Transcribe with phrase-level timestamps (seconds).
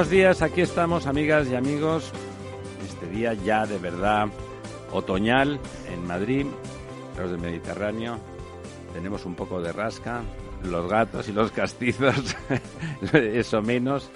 [0.00, 2.10] Buenos días, aquí estamos amigas y amigos.
[2.88, 4.28] Este día ya de verdad
[4.92, 5.60] otoñal
[5.92, 6.46] en Madrid,
[7.18, 8.18] los del Mediterráneo.
[8.94, 10.22] Tenemos un poco de rasca,
[10.64, 12.34] los gatos y los castizos,
[13.12, 14.10] eso menos.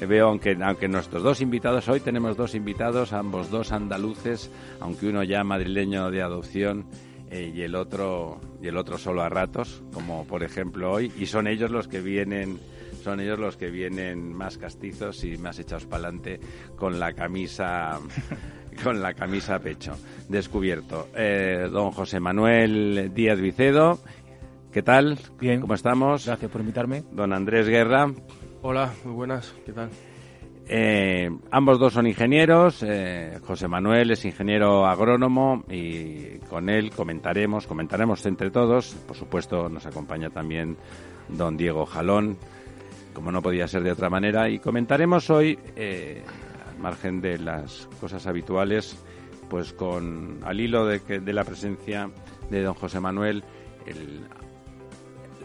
[0.00, 5.22] Veo, aunque, aunque nuestros dos invitados, hoy tenemos dos invitados, ambos dos andaluces, aunque uno
[5.24, 6.86] ya madrileño de adopción
[7.30, 11.26] eh, y, el otro, y el otro solo a ratos, como por ejemplo hoy, y
[11.26, 12.58] son ellos los que vienen
[13.08, 16.38] son ellos los que vienen más castizos y más echados para adelante
[16.76, 17.98] con la camisa
[18.84, 19.96] con la camisa a pecho
[20.28, 21.08] descubierto.
[21.16, 23.98] Eh, don José Manuel Díaz Vicedo,
[24.70, 25.18] ¿qué tal?
[25.40, 25.62] Bien.
[25.62, 26.26] ¿Cómo estamos?
[26.26, 27.02] Gracias por invitarme.
[27.10, 28.12] Don Andrés Guerra.
[28.60, 29.88] Hola, muy buenas, ¿qué tal?
[30.68, 32.82] Eh, ambos dos son ingenieros.
[32.86, 38.94] Eh, José Manuel es ingeniero agrónomo y con él comentaremos, comentaremos entre todos.
[39.06, 40.76] Por supuesto, nos acompaña también
[41.28, 42.38] don Diego Jalón,
[43.18, 44.48] como no podía ser de otra manera.
[44.48, 46.22] Y comentaremos hoy, eh,
[46.70, 48.96] al margen de las cosas habituales,
[49.50, 51.00] pues con al hilo de,
[51.32, 52.10] la presencia
[52.48, 53.42] de don José Manuel,
[53.86, 54.20] el,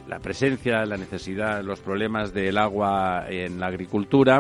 [0.07, 4.39] la presencia, la necesidad, los problemas del agua en la agricultura.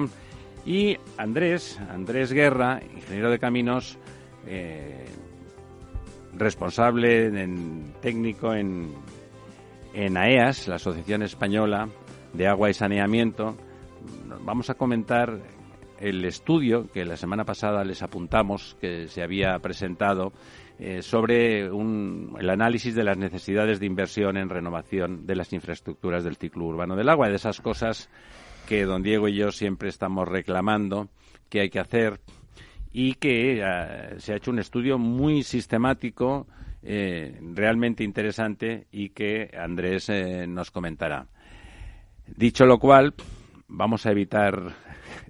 [0.63, 3.97] Y Andrés, Andrés Guerra, ingeniero de caminos,
[4.45, 5.05] eh,
[6.37, 7.31] responsable
[7.99, 8.93] técnico en,
[9.95, 11.89] en AEAS, la Asociación Española
[12.33, 13.55] de Agua y Saneamiento.
[14.41, 15.39] Vamos a comentar
[15.99, 20.33] el estudio que la semana pasada les apuntamos, que se había presentado,
[20.79, 26.23] eh, sobre un, el análisis de las necesidades de inversión en renovación de las infraestructuras
[26.23, 28.09] del ciclo urbano del agua, de esas cosas
[28.67, 31.09] que don Diego y yo siempre estamos reclamando
[31.49, 32.19] que hay que hacer
[32.91, 36.47] y que eh, se ha hecho un estudio muy sistemático,
[36.83, 41.27] eh, realmente interesante y que Andrés eh, nos comentará.
[42.25, 43.13] Dicho lo cual,
[43.67, 44.73] vamos a evitar,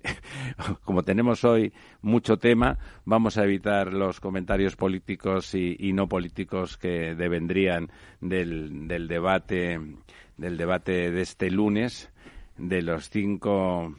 [0.83, 7.15] como tenemos hoy mucho tema, vamos a evitar los comentarios políticos y, no políticos que
[7.15, 7.89] devendrían
[8.21, 9.79] del, del, debate
[10.37, 12.11] del debate de este lunes
[12.57, 13.95] de los cinco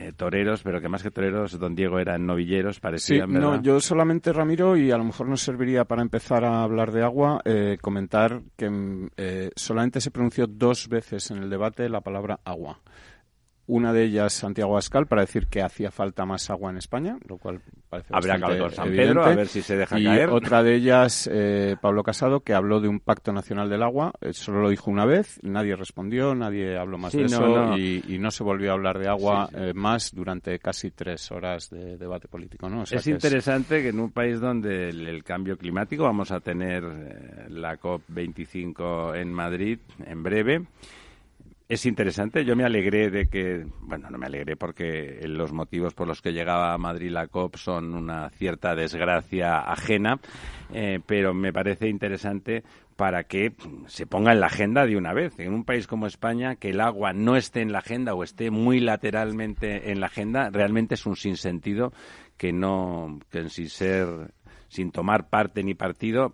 [0.00, 3.56] eh, toreros, pero que más que toreros, don Diego eran novilleros, parecían, sí, ¿verdad?
[3.56, 7.02] No, yo solamente, Ramiro, y a lo mejor nos serviría para empezar a hablar de
[7.02, 12.38] agua, eh, comentar que eh, solamente se pronunció dos veces en el debate la palabra
[12.44, 12.78] agua.
[13.68, 17.36] Una de ellas, Santiago Ascal, para decir que hacía falta más agua en España, lo
[17.36, 19.08] cual parece Habrá bastante que San evidente.
[19.10, 20.30] Pedro, a ver si se deja y caer.
[20.30, 24.12] otra de ellas, eh, Pablo Casado, que habló de un pacto nacional del agua.
[24.22, 27.46] Eh, solo lo dijo una vez, nadie respondió, nadie habló más Sí, de no, eso
[27.46, 27.76] no.
[27.78, 29.62] Y, y no se volvió a hablar de agua Sí, sí.
[29.64, 32.70] eh, más durante casi tres horas de debate político.
[32.70, 32.80] ¿no?
[32.82, 36.30] O sea es que interesante que en un país donde el, el cambio climático vamos
[36.32, 40.62] a tener eh, la COP25 en Madrid en breve.
[41.68, 46.08] Es interesante, yo me alegré de que, bueno, no me alegré porque los motivos por
[46.08, 50.18] los que llegaba a Madrid la COP son una cierta desgracia ajena,
[50.72, 52.64] eh, pero me parece interesante
[52.96, 53.52] para que
[53.86, 55.38] se ponga en la agenda de una vez.
[55.38, 58.50] En un país como España, que el agua no esté en la agenda o esté
[58.50, 61.92] muy lateralmente en la agenda, realmente es un sinsentido
[62.38, 64.32] que no, que sin ser,
[64.68, 66.32] sin tomar parte ni partido,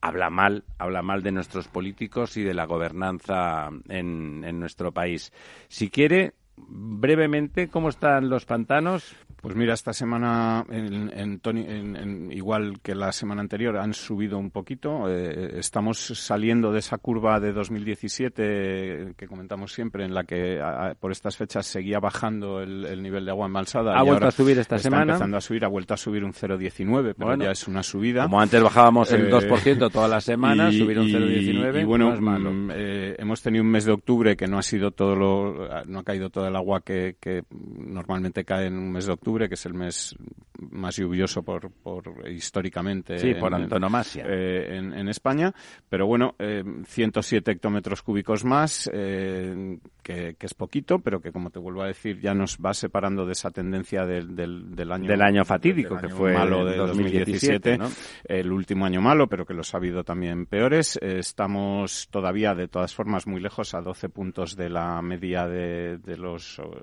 [0.00, 5.32] habla mal, habla mal de nuestros políticos y de la gobernanza en, en nuestro país.
[5.68, 9.14] Si quiere, brevemente, ¿cómo están los pantanos?
[9.40, 15.08] Pues mira, esta semana, en, igual que la semana anterior, han subido un poquito.
[15.08, 20.60] Eh, estamos saliendo de esa curva de 2017 que comentamos siempre, en la que
[20.98, 23.96] por estas fechas seguía bajando el, nivel de agua embalsada.
[23.96, 25.12] ¿Ha vuelto a subir esta está semana?
[25.12, 28.24] empezando a subir, ha vuelto a subir un 0,19, pero ya es una subida.
[28.24, 33.14] Como antes bajábamos el 2% todas las semanas, subir un 0,19 y, bueno, mm, eh,
[33.18, 36.30] hemos tenido un mes de octubre que no ha sido todo lo, no ha caído
[36.30, 37.16] todo el agua que
[37.50, 40.16] normalmente cae en un mes de octubre que es el mes
[40.70, 44.24] más lluvioso por, por históricamente sí, por antonomasia.
[44.26, 45.52] eh, en, España.
[45.88, 51.58] Pero bueno 107 eh, hectómetros cúbicos más eh, que, es poquito pero que como te
[51.58, 55.44] vuelvo a decir ya nos va separando de esa tendencia del, del, año del año
[55.44, 57.78] fatídico que fue malo de 2017,
[58.24, 60.98] el último año malo pero que los ha habido también peores.
[61.02, 66.16] Estamos todavía de todas formas muy lejos a 12 puntos de la media de, de
[66.16, 66.35] los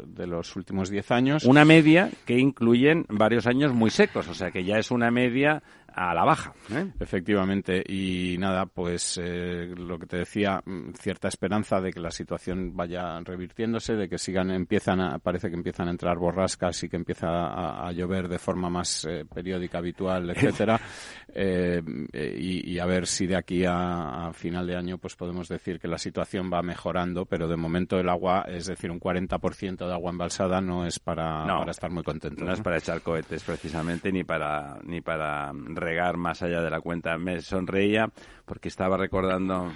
[0.06, 1.44] de los últimos 10 años.
[1.46, 5.64] Una media que incluyen varios años muy secos, o sea que ya es una media
[5.96, 6.54] a la baja.
[6.72, 6.92] ¿eh?
[7.00, 12.12] Efectivamente, y nada, pues eh, lo que te decía, mm, cierta esperanza de que la
[12.12, 16.90] situación vaya revirtiéndose, de que sigan, empiezan a, parece que empiezan a entrar borrascas y
[16.90, 20.80] que empieza a, llover de forma más eh, periódica, habitual, etcétera,
[21.36, 25.98] y, a ver si de aquí a, final de año pues podemos decir que la
[25.98, 30.60] situación va mejorando, pero de momento el agua, es decir, un 40% de agua embalsada
[30.60, 32.44] no es para, para estar muy contento.
[32.44, 35.52] No, es para echar cohetes precisamente, ni para, ni para
[35.84, 37.18] regar más allá de la cuenta.
[37.18, 38.10] Me sonreía
[38.46, 39.72] porque estaba recordando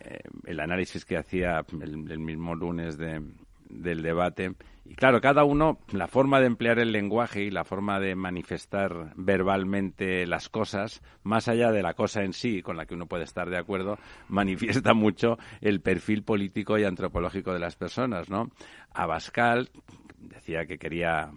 [0.00, 4.54] eh, el análisis que hacía el, mismo lunes del debate.
[4.84, 9.12] Y claro, cada uno, la forma de emplear el lenguaje y la forma de manifestar
[9.14, 13.24] verbalmente las cosas, más allá de la cosa en sí, con la que uno puede
[13.24, 13.98] estar de acuerdo,
[14.28, 18.50] manifiesta mucho el perfil político y antropológico de las personas, ¿no?
[18.92, 19.70] Abascal
[20.18, 21.30] decía que quería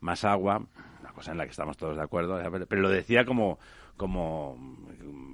[0.00, 0.66] más agua,
[1.22, 3.58] cosa en la que estamos todos de acuerdo, pero lo decía como
[3.96, 4.58] como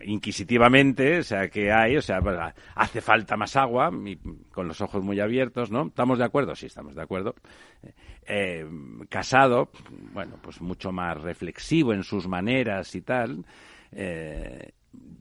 [0.05, 2.37] inquisitivamente, o sea, que hay, o sea, pues,
[2.75, 3.91] hace falta más agua,
[4.51, 5.87] con los ojos muy abiertos, ¿no?
[5.87, 6.55] ¿Estamos de acuerdo?
[6.55, 7.35] Sí, estamos de acuerdo.
[8.27, 8.67] Eh,
[9.09, 9.71] casado,
[10.13, 13.45] bueno, pues mucho más reflexivo en sus maneras y tal.
[13.93, 14.73] Eh,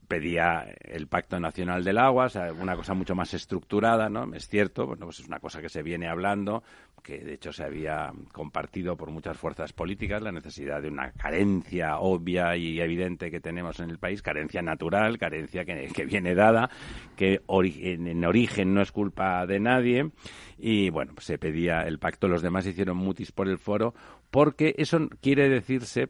[0.08, 4.32] pedía el Pacto Nacional del Agua, o sea, una cosa mucho más estructurada, ¿no?
[4.34, 6.62] Es cierto, bueno, pues es una cosa que se viene hablando,
[7.02, 11.98] que de hecho se había compartido por muchas fuerzas políticas, la necesidad de una carencia
[11.98, 16.70] obvia y evidente que tenemos en el país, carencia natural, carencia que, viene dada,
[17.16, 20.10] que en origen no es culpa de nadie,
[20.58, 23.94] y bueno, pues se pedía el pacto, los demás hicieron mutis por el foro,
[24.30, 26.08] porque eso quiere decirse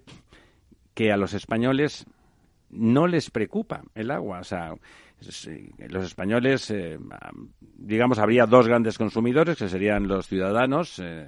[0.95, 2.07] que a los españoles
[2.71, 4.41] no les preocupa el agua.
[4.41, 4.75] O sea,
[5.89, 6.99] los españoles, eh,
[7.77, 11.27] digamos, habría dos grandes consumidores, que serían los ciudadanos, eh,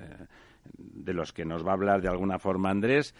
[0.76, 3.14] de los que nos va a hablar de alguna forma Andrés,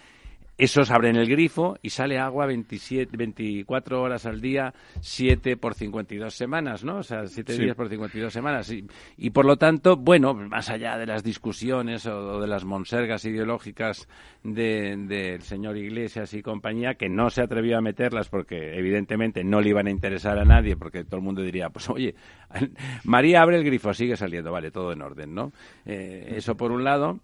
[0.61, 6.35] esos abren el grifo y sale agua 27, 24 horas al día, 7 por 52
[6.35, 6.99] semanas, ¿no?
[6.99, 8.71] O sea, 7 días por 52 semanas.
[8.71, 8.87] Y,
[9.17, 14.07] y, por lo tanto, bueno, más allá de las discusiones o, de las monsergas ideológicas
[14.45, 19.62] del de, señor Iglesias y compañía, que no se atrevió a meterlas porque evidentemente no
[19.62, 22.15] le iban a interesar a nadie, porque todo el mundo diría, pues oye,
[23.05, 25.53] María abre el grifo, sigue saliendo, vale, todo en orden, ¿no?
[25.87, 27.19] Eh, eso por un lado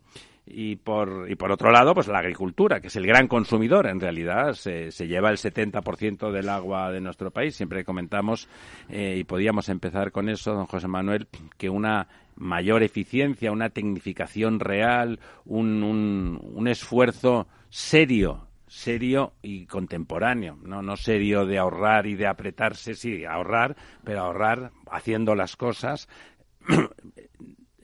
[0.47, 3.87] y por, y por otro lado, pues la agricultura, que es el gran consumidor.
[3.87, 7.57] En realidad, se, lleva el 70% del agua de nuestro país.
[7.57, 8.49] Siempre comentamos,
[8.89, 11.27] eh, y podíamos empezar con eso, don José Manuel,
[11.59, 12.07] que una
[12.37, 20.83] mayor eficiencia, una tecnificación real, un, un, un esfuerzo serio serio y contemporáneo, ¿no?
[20.83, 26.09] no serio de ahorrar y de apretarse, sí, ahorrar, pero ahorrar haciendo las cosas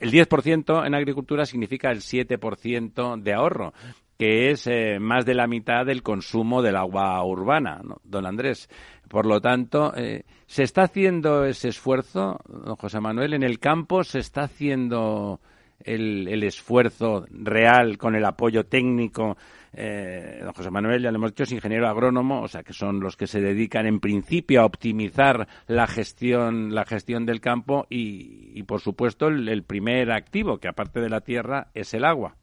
[0.03, 3.73] el 10% en agricultura significa el 7% de ahorro,
[4.19, 8.69] que es eh, más de la mitad del consumo del agua urbana, don Andrés.
[9.09, 13.35] Por lo tanto, eh, ¿se está haciendo ese esfuerzo, don José Manuel?
[13.35, 15.41] ¿En el campo se está haciendo
[15.85, 19.37] el esfuerzo real con el apoyo técnico
[19.75, 23.01] eh, don José Manuel, ya le hemos dicho, es ingeniero agrónomo, o sea que son
[23.01, 28.63] los que se dedican en principio a optimizar la gestión, la gestión del campo y,
[28.65, 32.37] por supuesto, el, primer activo, que aparte de la tierra, es el agua.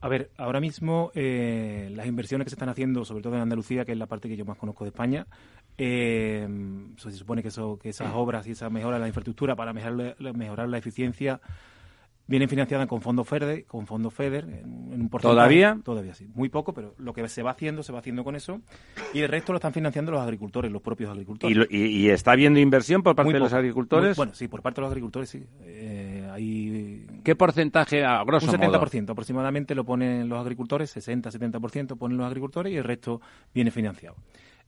[0.00, 3.84] A ver, ahora mismo eh, las inversiones que se están haciendo, sobre todo en Andalucía,
[3.84, 5.26] que es la parte que yo más conozco de España,
[5.76, 6.46] eh,
[6.96, 10.16] se supone que, eso, que esas obras y esa mejora de la infraestructura para mejorar,
[10.34, 11.40] mejorar la eficiencia
[12.28, 15.34] Vienen financiadas con fondos FEDER, con fondos FEDER, en, un porcentaje.
[15.34, 15.78] ¿Todavía?
[15.82, 16.28] Todavía sí.
[16.34, 18.60] Muy poco, pero lo que se va haciendo, se va haciendo con eso.
[19.14, 21.66] Y el resto lo están financiando los agricultores, los propios agricultores.
[21.70, 24.14] ¿Y, está habiendo inversión por parte de los agricultores?
[24.16, 25.42] bueno, sí, por parte de los agricultores sí.
[25.62, 29.12] Eh, hay ¿Qué porcentaje, a grosso un 70% modo?
[29.12, 33.20] aproximadamente lo ponen los agricultores, 60-70% ponen los agricultores y el resto
[33.54, 34.16] viene financiado.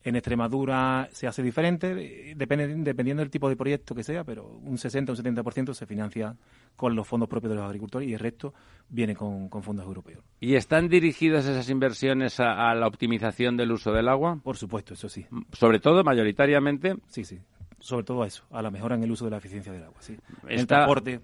[0.03, 4.79] En Extremadura se hace diferente, depende, dependiendo del tipo de proyecto que sea, pero un
[4.79, 6.37] 60 o un 70% se financia
[6.75, 8.55] con los fondos propios de los agricultores y el resto
[8.89, 10.25] viene con, fondos europeos.
[10.41, 14.41] ¿Y están dirigidas esas inversiones a, la optimización del uso del agua?
[14.43, 15.27] Por supuesto, eso sí.
[15.53, 16.97] Sobre todo, mayoritariamente.
[17.09, 17.39] Sí, sí.
[17.79, 20.01] Sobre todo a eso, a la mejora en el uso de la eficiencia del agua.
[20.01, 20.17] Sí.
[20.49, 21.21] el transporte,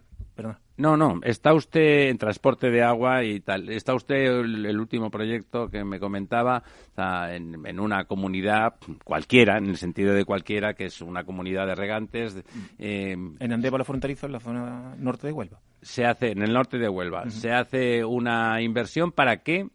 [0.76, 3.70] no, no, está usted en transporte de agua y tal.
[3.70, 6.62] Está usted el, último proyecto que me comentaba
[6.96, 12.36] en, una comunidad cualquiera, en el sentido de cualquiera, que es una comunidad de regantes.
[12.78, 15.60] Eh, en Andévalo fronterizo, en la zona norte de Huelva.
[15.80, 19.68] Se hace, en el norte de Huelva, se hace una inversión para qué.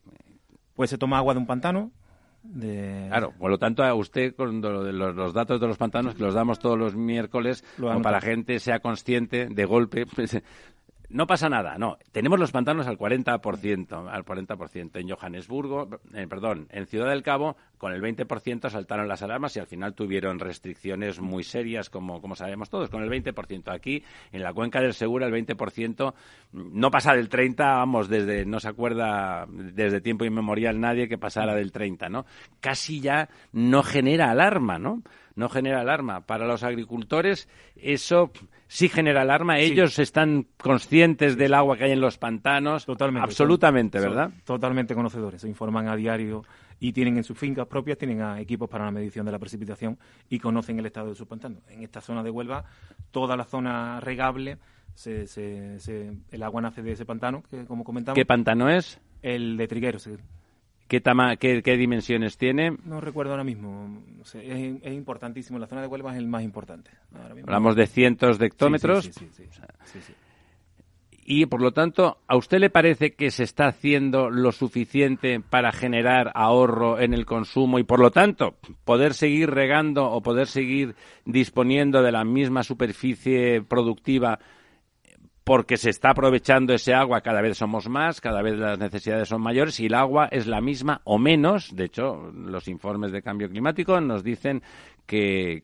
[0.76, 1.92] Pues se toma agua de un pantano,
[2.44, 6.58] Claro, por lo tanto, a usted con los, datos de los pantanos que los damos
[6.60, 10.42] todos los miércoles, para que la gente sea consciente de golpe, pues,
[11.12, 11.98] no pasa nada, no.
[12.12, 15.00] Tenemos los pantanos al 40%, al 40%.
[15.00, 19.60] En Johannesburgo, eh, perdón, en Ciudad del Cabo, con el 20% saltaron las alarmas y
[19.60, 23.74] al final tuvieron restricciones muy serias, como, como sabemos todos, con el 20%.
[23.74, 26.14] Aquí, en la cuenca del Segura, el 20%
[26.54, 31.56] no pasa del 30%, vamos, desde, no se acuerda desde tiempo inmemorial nadie que pasara
[31.56, 32.26] del 30%, ¿no?
[32.62, 35.04] Casi ya no genera alarma, ¿no?
[35.36, 36.22] no genera alarma.
[36.26, 38.32] Para los agricultores eso
[38.72, 39.60] sí genera alarma.
[39.60, 42.86] Ellos están conscientes del agua que hay en los pantanos.
[42.86, 43.26] Totalmente.
[43.26, 44.32] Absolutamente, ¿verdad?
[44.46, 45.42] totalmente conocedores.
[45.42, 46.44] Se informan a diario
[46.80, 50.00] y tienen en sus fincas propias, tienen equipos para la medición de la precipitación
[50.30, 51.60] y conocen el estado de sus pantanos.
[51.68, 52.64] En esta zona de Huelva,
[53.12, 54.58] toda la zona regable,
[55.06, 58.16] el agua nace de ese pantano, que como comentamos.
[58.16, 59.02] ¿Qué pantano es?
[59.22, 60.08] El de Trigueros.
[61.00, 62.76] ¿Qué, qué, dimensiones tiene?
[62.84, 64.04] No recuerdo ahora mismo.
[64.34, 65.58] es, importantísimo.
[65.58, 66.92] La zona de Huelva es el más importante.
[67.14, 69.06] Hablamos de cientos de hectómetros.
[69.06, 70.14] Sí, sí, sí,
[71.24, 75.72] y por lo tanto, ¿a usted le parece que se está haciendo lo suficiente para
[75.72, 80.96] generar ahorro en el consumo y por lo tanto poder seguir regando o poder seguir
[81.24, 84.40] disponiendo de la misma superficie productiva
[85.44, 89.42] porque se está aprovechando ese agua, cada vez somos más, cada vez las necesidades son
[89.42, 91.76] mayores y el agua es la misma o menos.
[91.76, 94.62] De hecho, los informes de cambio climático nos dicen
[95.12, 95.62] que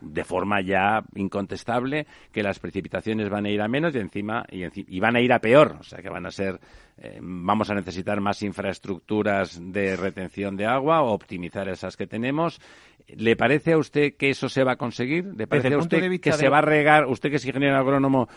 [0.00, 5.00] de forma ya incontestable que las precipitaciones van a ir a menos y encima y,
[5.00, 6.60] van a ir a peor, o sea que van a ser
[6.98, 12.60] eh, vamos a necesitar más infraestructuras de retención de agua o optimizar esas que tenemos.
[13.08, 15.24] ¿Le parece a usted que eso se va a conseguir?
[15.34, 18.28] ¿Le parece a usted que se va a regar, usted que es ingeniero agrónomo,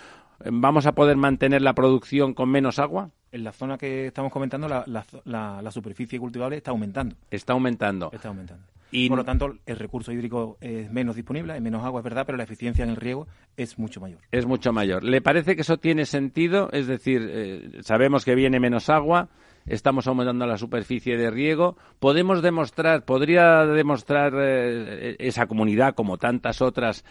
[0.46, 3.12] ¿Vamos a poder mantener la producción con menos agua?
[3.32, 4.86] En la zona que estamos comentando, la,
[5.26, 7.16] la, superficie cultivable está aumentando.
[7.32, 8.12] Está aumentando.
[8.14, 8.64] Está aumentando.
[8.92, 12.28] Y por lo tanto, el recurso hídrico es menos disponible, hay menos agua, es verdad,
[12.28, 14.20] pero la eficiencia en el riego es mucho mayor.
[14.32, 15.04] Es mucho mayor.
[15.04, 16.70] ¿Le parece que eso tiene sentido?
[16.72, 19.30] Es decir, eh, sabemos que viene menos agua,
[19.66, 21.76] estamos aumentando la superficie de riego.
[22.00, 27.04] ¿Podemos demostrar, podría demostrar eh, esa comunidad, como tantas otras,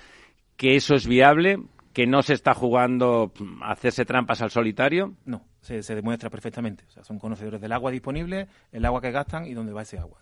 [0.56, 1.58] que eso es viable?
[1.92, 3.32] Que no se está jugando
[3.62, 5.14] a hacerse trampas al solitario?
[5.24, 6.84] No, se, demuestra perfectamente.
[6.88, 9.98] O sea, son conocedores del agua disponible, el agua que gastan y dónde va ese
[9.98, 10.18] agua.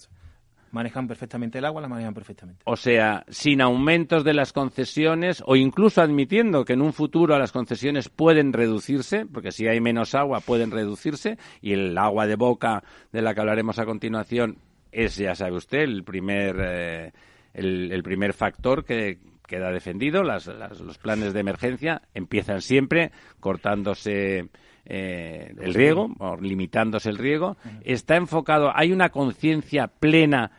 [0.72, 2.62] manejan perfectamente el agua, la manejan perfectamente.
[2.64, 7.52] O sea, sin aumentos de las concesiones o incluso admitiendo que en un futuro las
[7.52, 12.82] concesiones pueden reducirse, porque si hay menos agua pueden reducirse y el agua de boca
[13.12, 14.58] de la que hablaremos a continuación
[14.92, 17.12] es, ya sabe usted, el primer, eh,
[17.54, 19.18] el primer factor que,
[19.50, 20.22] queda defendido.
[20.22, 24.48] Las, los planes de emergencia empiezan siempre cortándose
[24.86, 27.56] eh, el riego o limitándose el riego.
[27.82, 30.52] Está enfocado, hay una conciencia plena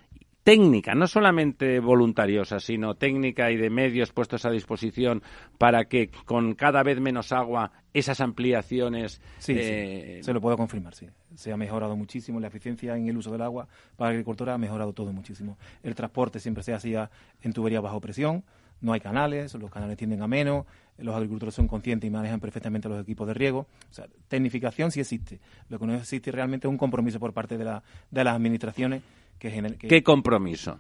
[0.44, 5.22] técnica, no solamente voluntariosa, sino técnica y de medios puestos a disposición
[5.58, 9.22] para que con cada vez menos agua esas ampliaciones.
[9.38, 11.08] Sí, eh, se lo puedo confirmar, sí.
[11.36, 14.58] Se ha mejorado muchísimo la eficiencia en el uso del agua para la agricultura, ha
[14.58, 15.58] mejorado todo muchísimo.
[15.82, 17.10] El transporte siempre se hacía
[17.42, 18.44] en tubería bajo presión
[18.82, 20.66] no hay canales, los canales tienden a menos,
[20.98, 23.68] los agricultores son conscientes y manejan perfectamente los equipos de riego.
[23.90, 25.40] O sea, tecnificación sí existe.
[25.70, 29.02] Lo que no existe realmente es un compromiso por parte de, la, de las administraciones.
[29.40, 30.78] Que, ¿Qué compromiso?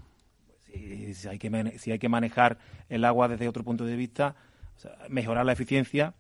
[1.14, 4.36] Si, hay que, si hay que manejar el agua desde otro punto de vista,
[5.10, 6.14] mejorar la eficiencia,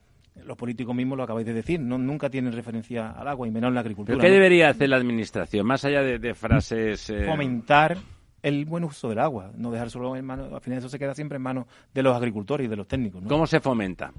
[0.43, 3.69] los políticos mismos lo acabáis de decir, no, nunca tienen referencia al agua y menos
[3.69, 4.17] en la agricultura.
[4.17, 7.09] ¿Pero qué debería hacer la administración, más allá de, frases...
[7.09, 7.97] Eh, Fomentar
[8.43, 11.13] el buen uso del agua, no dejar solo en manos, al final eso se queda
[11.13, 13.23] siempre en manos de los agricultores y de los técnicos.
[13.27, 14.13] ¿Cómo se fomenta?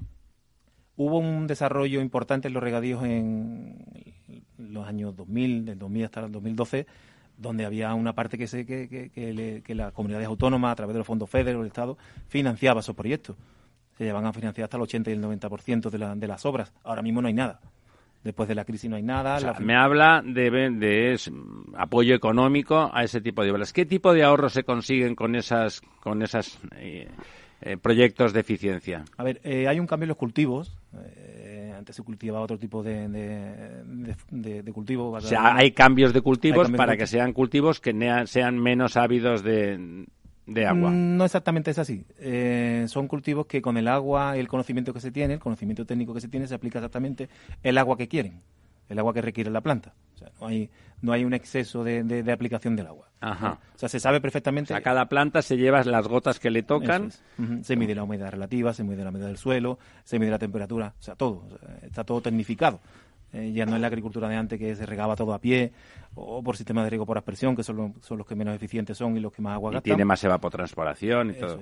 [0.95, 3.83] Hubo un desarrollo importante en los regadíos en
[4.57, 6.85] los años 2000, del 2000 hasta el 2012,
[7.37, 10.93] donde había una parte que, se, que, que, que, que las comunidades autónomas, a través
[10.93, 13.35] de los fondos FEDER o el Estado, financiaba esos proyectos.
[13.97, 16.73] Se llevan a financiar hasta el 80 y el 90% de, la, de las obras.
[16.83, 17.59] Ahora mismo no hay nada.
[18.23, 19.53] Después de la crisis no hay nada.
[19.59, 21.19] Me habla de, de,
[21.75, 23.73] apoyo económico a ese tipo de obras.
[23.73, 27.09] ¿Qué tipo de ahorros se consiguen con esas, con esas eh,
[27.61, 29.03] eh, proyectos de eficiencia?
[29.17, 30.77] A ver, eh, hay un cambio en los cultivos.
[31.77, 35.11] antes se cultivaba otro tipo de, de, cultivo.
[35.11, 37.93] O sea, hay cambios de cultivos para que sean cultivos que
[38.25, 40.05] sean menos ávidos de,
[40.45, 40.91] de agua.
[40.91, 42.05] Mm, no exactamente es así.
[42.19, 45.85] Eh, son cultivos que con el agua y el conocimiento que se tiene, el conocimiento
[45.85, 47.29] técnico que se tiene, se aplica exactamente
[47.61, 48.41] el agua que quieren,
[48.89, 49.93] el agua que requiere la planta.
[50.15, 50.69] O sea, no hay,
[51.01, 53.09] no hay un exceso de, de, aplicación del agua.
[53.19, 53.59] Ajá.
[53.75, 54.73] O sea, se sabe perfectamente.
[54.73, 57.11] A cada planta se lleva las gotas que le tocan.
[57.61, 60.93] Se mide la humedad relativa, se mide la humedad del suelo, se mide la temperatura,
[60.99, 61.47] o sea, todo.
[61.81, 62.81] está todo tecnificado.
[63.33, 65.71] Eh, ya no es la agricultura de antes que se regaba todo a pie
[66.13, 69.17] o por sistemas de riego por aspersión, que son, son los que menos eficientes son
[69.17, 69.89] y los que más agua gastan.
[69.89, 71.59] Y tiene más evapotranspiración y todo.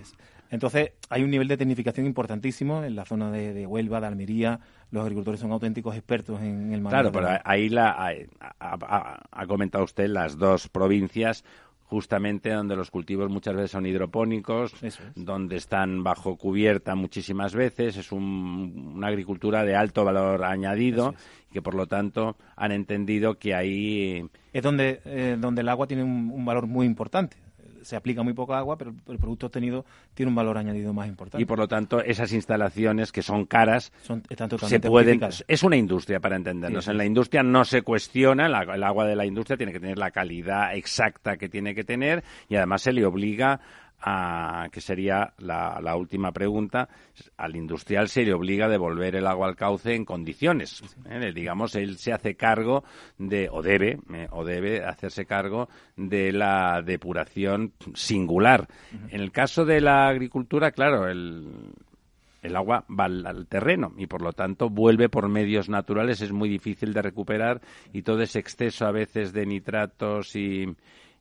[0.49, 4.59] Entonces, hay un nivel de tecnificación importantísimo en la zona de, Huelva, de Almería.
[4.91, 7.09] Los agricultores son auténticos expertos en, el manejo.
[7.09, 8.13] Claro, pero ahí la,
[8.59, 11.45] ha comentado usted las dos provincias
[11.91, 14.73] justamente donde los cultivos muchas veces son hidropónicos,
[15.13, 21.13] donde están bajo cubierta muchísimas veces, es una agricultura de alto valor añadido
[21.51, 26.03] que por lo tanto han entendido que ahí es donde eh, donde el agua tiene
[26.03, 27.35] un valor muy importante
[27.81, 31.41] se aplica muy poca agua, pero el producto obtenido tiene un valor añadido más importante.
[31.41, 35.19] Y por lo tanto, esas instalaciones que son caras, son, están se pueden.
[35.47, 36.87] Es una industria para entendernos.
[36.87, 40.11] En la industria no se cuestiona, el agua de la industria tiene que tener la
[40.11, 43.59] calidad exacta que tiene que tener y además se le obliga
[44.71, 46.89] que sería la, última pregunta,
[47.37, 50.81] al industrial se le obliga a devolver el agua al cauce en condiciones.
[51.09, 51.31] ¿eh?
[51.33, 52.83] Digamos, él se hace cargo
[53.17, 54.27] de, o debe, ¿eh?
[54.31, 58.67] o debe hacerse cargo de la depuración singular.
[59.09, 61.73] En el caso de la agricultura, claro, el,
[62.41, 66.49] el agua va al, terreno y por lo tanto vuelve por medios naturales, es muy
[66.49, 67.61] difícil de recuperar
[67.93, 70.65] y todo ese exceso a veces de nitratos y,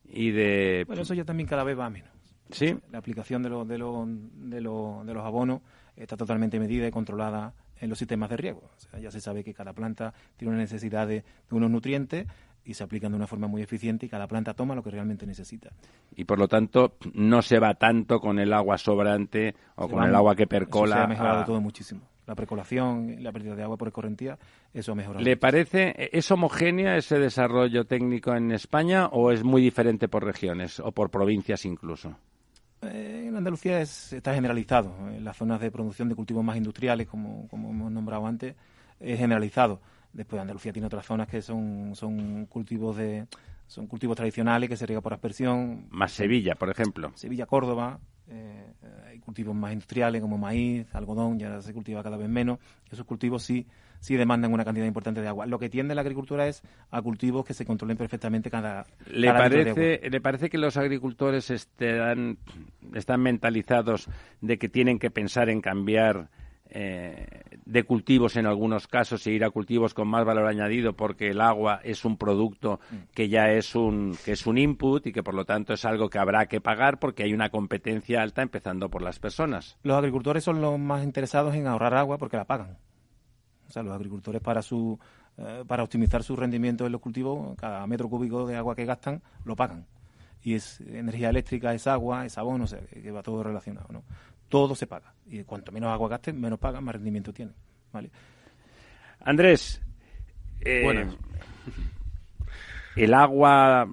[0.08, 0.84] y de...
[0.86, 2.19] Bueno, eso ya también cada vez va menos.
[2.52, 2.76] Sí.
[2.90, 5.60] La aplicación de, lo, de, lo, de, lo, de los abonos
[5.96, 8.62] está totalmente medida y controlada en los sistemas de riego.
[8.76, 12.26] O sea, ya se sabe que cada planta tiene una necesidad de, unos nutrientes
[12.64, 15.26] y se aplican de una forma muy eficiente y cada planta toma lo que realmente
[15.26, 15.70] necesita.
[16.14, 20.14] Y por lo tanto no se va tanto con el agua sobrante o con el
[20.14, 20.96] agua que percola.
[20.96, 22.02] se ha mejorado todo muchísimo.
[22.26, 24.38] La precolación, la pérdida de agua por escorrentía,
[24.72, 25.24] eso ha mejorado.
[25.24, 30.78] ¿Le parece, es homogénea ese desarrollo técnico en España o es muy diferente por regiones
[30.78, 32.16] o por provincias incluso?
[32.82, 34.94] Eh, en Andalucía está generalizado.
[35.08, 38.54] En las zonas de producción de cultivos más industriales, como, hemos nombrado antes,
[38.98, 39.80] es generalizado.
[40.12, 43.26] Después Andalucía tiene otras zonas que son, son cultivos de
[43.66, 45.86] son cultivos tradicionales que se riega por aspersión.
[45.90, 47.12] Más Sevilla, por ejemplo.
[47.14, 48.00] Sevilla, Córdoba.
[48.26, 48.72] Eh,
[49.06, 52.58] hay cultivos más industriales como maíz, algodón, ya se cultiva cada vez menos.
[52.90, 53.66] Esos cultivos sí
[54.00, 55.46] sí demandan una cantidad importante de agua.
[55.46, 60.00] Lo que tiende la agricultura es a cultivos que se controlen perfectamente cada, ¿Le parece,
[60.10, 62.38] ¿Le parece que los agricultores están,
[62.94, 64.08] están mentalizados
[64.40, 66.28] de que tienen que pensar en cambiar
[66.72, 67.26] eh,
[67.66, 71.40] de cultivos en algunos casos e ir a cultivos con más valor añadido porque el
[71.40, 72.78] agua es un producto
[73.12, 76.08] que ya es un que es un input y que por lo tanto es algo
[76.08, 79.78] que habrá que pagar porque hay una competencia alta empezando por las personas.
[79.82, 82.78] Los agricultores son los más interesados en ahorrar agua porque la pagan.
[83.70, 84.98] O sea, los agricultores para su
[85.38, 89.22] eh, para optimizar su rendimiento en los cultivos, cada metro cúbico de agua que gastan
[89.44, 89.86] lo pagan.
[90.42, 94.02] Y es energía eléctrica, es agua, es abono, o sea, que va todo relacionado, ¿no?
[94.48, 95.14] Todo se paga.
[95.26, 97.54] Y cuanto menos agua gasten, menos pagan, más rendimiento tienen,
[97.92, 98.10] ¿vale?
[99.20, 99.80] Andrés,
[100.60, 101.16] eh, bueno.
[103.04, 103.88] El agua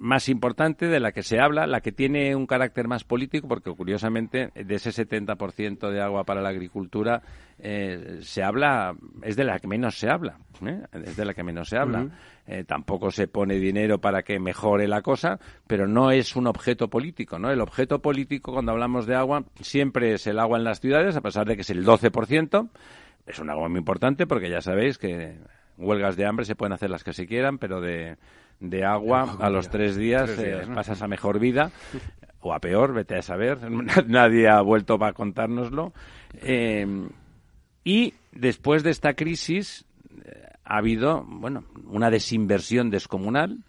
[0.00, 3.70] más importante de la que se habla, la que tiene un carácter más político, porque
[3.70, 7.22] curiosamente de ese 70% de agua para la agricultura
[7.58, 10.82] eh, se habla, es de la que menos se habla, ¿eh?
[10.92, 12.08] es de la que menos se habla.
[12.46, 16.88] Eh, tampoco se pone dinero para que mejore la cosa, pero no es un objeto
[16.88, 17.50] político, ¿no?
[17.50, 21.20] El objeto político cuando hablamos de agua siempre es el agua en las ciudades, a
[21.20, 22.68] pesar de que es el 12%.
[23.26, 25.36] Es un agua muy importante porque ya sabéis que
[25.76, 28.16] huelgas de hambre se pueden hacer las que se quieran, pero de
[28.60, 31.70] de agua a los tres días, eh, pasas a mejor vida
[32.40, 33.58] o a peor, vete a saber.
[34.06, 35.92] Nadie ha vuelto para contárnoslo.
[36.34, 36.86] Eh,
[37.84, 39.86] y después de esta crisis
[40.24, 43.64] eh, ha habido, bueno, una desinversión descomunal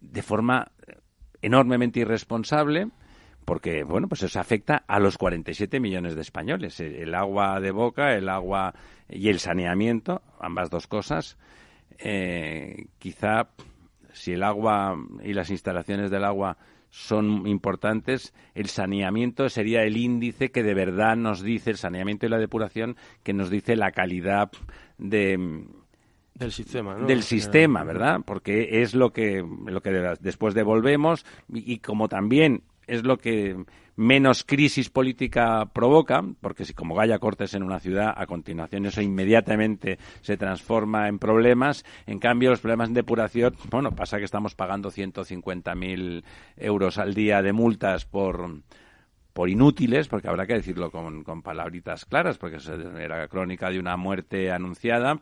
[0.00, 0.70] de forma
[1.42, 2.88] enormemente irresponsable
[3.44, 8.14] porque bueno pues eso afecta a los 47 millones de españoles el agua de boca
[8.14, 8.74] el agua
[9.08, 11.38] y el saneamiento ambas dos cosas
[11.98, 13.48] eh, quizá
[14.12, 16.56] si el agua y las instalaciones del agua
[16.90, 22.30] son importantes, el saneamiento sería el índice que de verdad nos dice, el saneamiento y
[22.30, 24.50] la depuración, que nos dice la calidad
[24.96, 25.66] de,
[26.38, 27.06] del sistema, ¿no?
[27.06, 28.20] Del sistema, ¿verdad?
[28.24, 33.56] Porque es lo que, lo que después devolvemos y, como también es lo que
[33.98, 39.02] menos crisis política provoca, porque si como vaya cortes en una ciudad, a continuación eso
[39.02, 41.84] inmediatamente se transforma en problemas.
[42.06, 46.22] En cambio, los problemas de depuración, bueno, pasa que estamos pagando 150.000
[46.58, 48.62] euros al día de multas por
[49.32, 52.58] por inútiles, porque habrá que decirlo con, con palabritas claras, porque
[52.98, 55.20] era crónica de una muerte anunciada.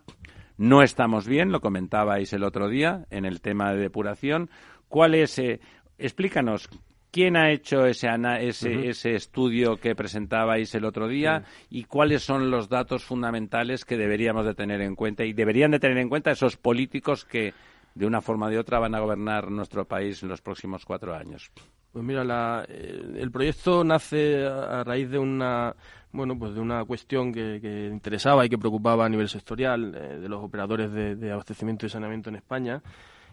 [0.57, 4.49] No estamos bien, lo comentabais el otro día en el tema de depuración.
[4.89, 5.61] ¿Cuál es, eh,
[5.99, 6.71] explícanos,
[7.17, 12.51] quién ha hecho ese, ese, ese, estudio que presentabais el otro día y cuáles son
[12.51, 16.31] los datos fundamentales que deberíamos de tener en cuenta y deberían de tener en cuenta
[16.31, 17.55] esos políticos que
[17.95, 21.15] de una forma o de otra van a gobernar nuestro país en los próximos cuatro
[21.15, 21.51] años.
[21.91, 25.75] Pues mira, eh, el proyecto nace a, raíz de una
[26.13, 30.29] bueno pues de una cuestión que, interesaba y que preocupaba a nivel sectorial eh, de
[30.29, 32.83] los operadores de abastecimiento y saneamiento en España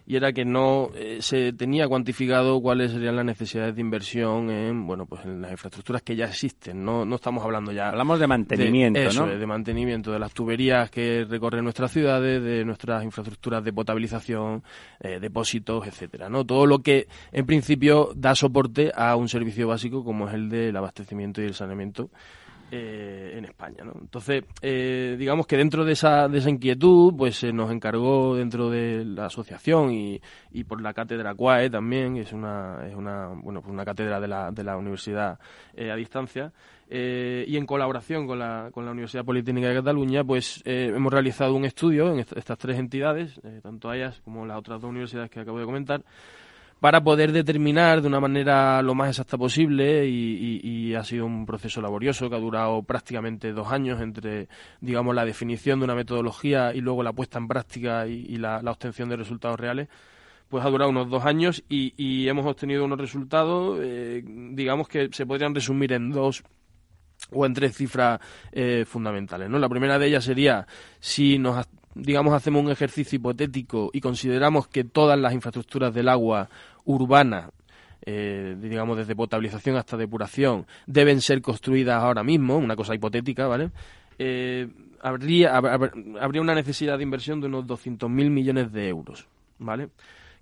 [0.05, 4.85] y era que no eh, se tenía cuantificado cuáles serían las necesidades de inversión en
[4.85, 8.27] bueno pues en las infraestructuras que ya existen no no estamos hablando ya hablamos de
[8.27, 9.27] mantenimiento de, ¿no?
[9.27, 14.63] de mantenimiento de las tuberías que recorren nuestras ciudades de nuestras infraestructuras de potabilización
[14.99, 20.03] eh, depósitos etcétera no todo lo que en principio da soporte a un servicio básico
[20.03, 22.09] como es el del abastecimiento y el saneamiento
[22.71, 23.83] eh, en España.
[23.83, 23.93] ¿no?
[23.99, 28.69] Entonces, eh, digamos que dentro de esa, de esa inquietud, pues se nos encargó dentro
[28.69, 30.19] de la asociación y,
[30.51, 34.27] y por la cátedra CUAE también, es una, es una, bueno, pues una cátedra de
[34.27, 35.39] la, de la universidad
[35.75, 36.51] eh, a distancia,
[36.89, 41.65] y en colaboración con la, con la Universidad Politécnica de Cataluña, pues hemos realizado un
[41.65, 45.65] estudio en estas tres entidades, tanto ellas como las otras dos universidades que acabo de
[45.65, 46.03] comentar,
[46.83, 51.81] para poder determinar de una manera lo más exacta posible y, ha sido un proceso
[51.81, 54.49] laborioso que ha durado prácticamente dos años entre,
[54.81, 59.07] digamos, la definición de una metodología y luego la puesta en práctica y, la, obtención
[59.07, 59.87] de resultados reales
[60.49, 65.25] pues ha durado unos dos años y, hemos obtenido unos resultados, eh, digamos que se
[65.25, 66.43] podrían resumir en dos
[67.31, 68.19] o en tres cifras
[68.51, 69.49] eh, fundamentales.
[69.49, 69.57] ¿no?
[69.57, 70.67] La primera de ellas sería
[70.99, 76.49] si nos digamos hacemos un ejercicio hipotético y consideramos que todas las infraestructuras del agua
[76.85, 77.51] urbana,
[78.05, 83.71] eh, digamos desde potabilización hasta depuración, deben ser construidas ahora mismo, una cosa hipotética, ¿vale?
[84.19, 84.67] Eh,
[85.01, 89.27] habría, habría una necesidad de inversión de unos 200.000 millones de euros,
[89.59, 89.89] ¿vale?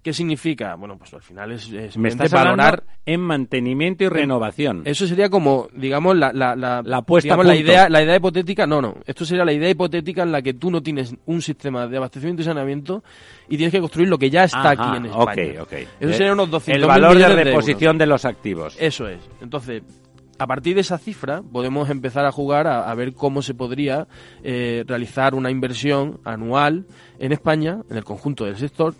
[0.03, 0.73] ¿Qué significa?
[0.75, 4.81] Bueno, pues al final es, es Me estás valorar en mantenimiento y renovación.
[4.85, 8.65] Eso sería como, digamos, la, la, la, la puesta la idea, la idea hipotética.
[8.65, 8.95] No, no.
[9.05, 12.41] Esto sería la idea hipotética en la que tú no tienes un sistema de abastecimiento
[12.41, 13.03] y saneamiento
[13.47, 15.31] y tienes que construir lo que ya está aquí en España.
[15.31, 15.87] Okay, okay.
[15.99, 18.75] Eso sería unos 200 El valor de reposición de, los activos.
[18.79, 19.19] Eso es.
[19.39, 19.83] Entonces,
[20.39, 24.07] a partir de esa cifra podemos empezar a jugar a, ver cómo se podría
[24.43, 26.87] eh, realizar una inversión anual
[27.19, 28.95] en España, en el conjunto del sector,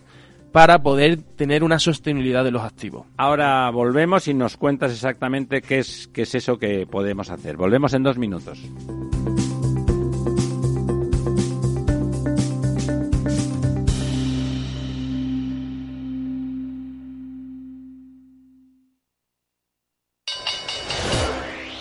[0.52, 3.08] para poder tener una sostenibilidad de los activos.
[3.18, 7.58] Ahora volvemos y nos cuentas exactamente qué es, qué es eso que podemos hacer.
[7.58, 8.60] Volvemos en dos minutos.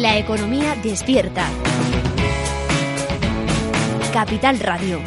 [0.00, 1.46] La economía despierta.
[4.14, 4.98] Capital Radio.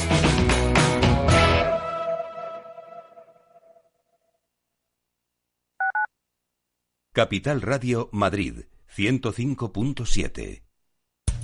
[7.12, 10.63] Capital Radio Madrid 105.7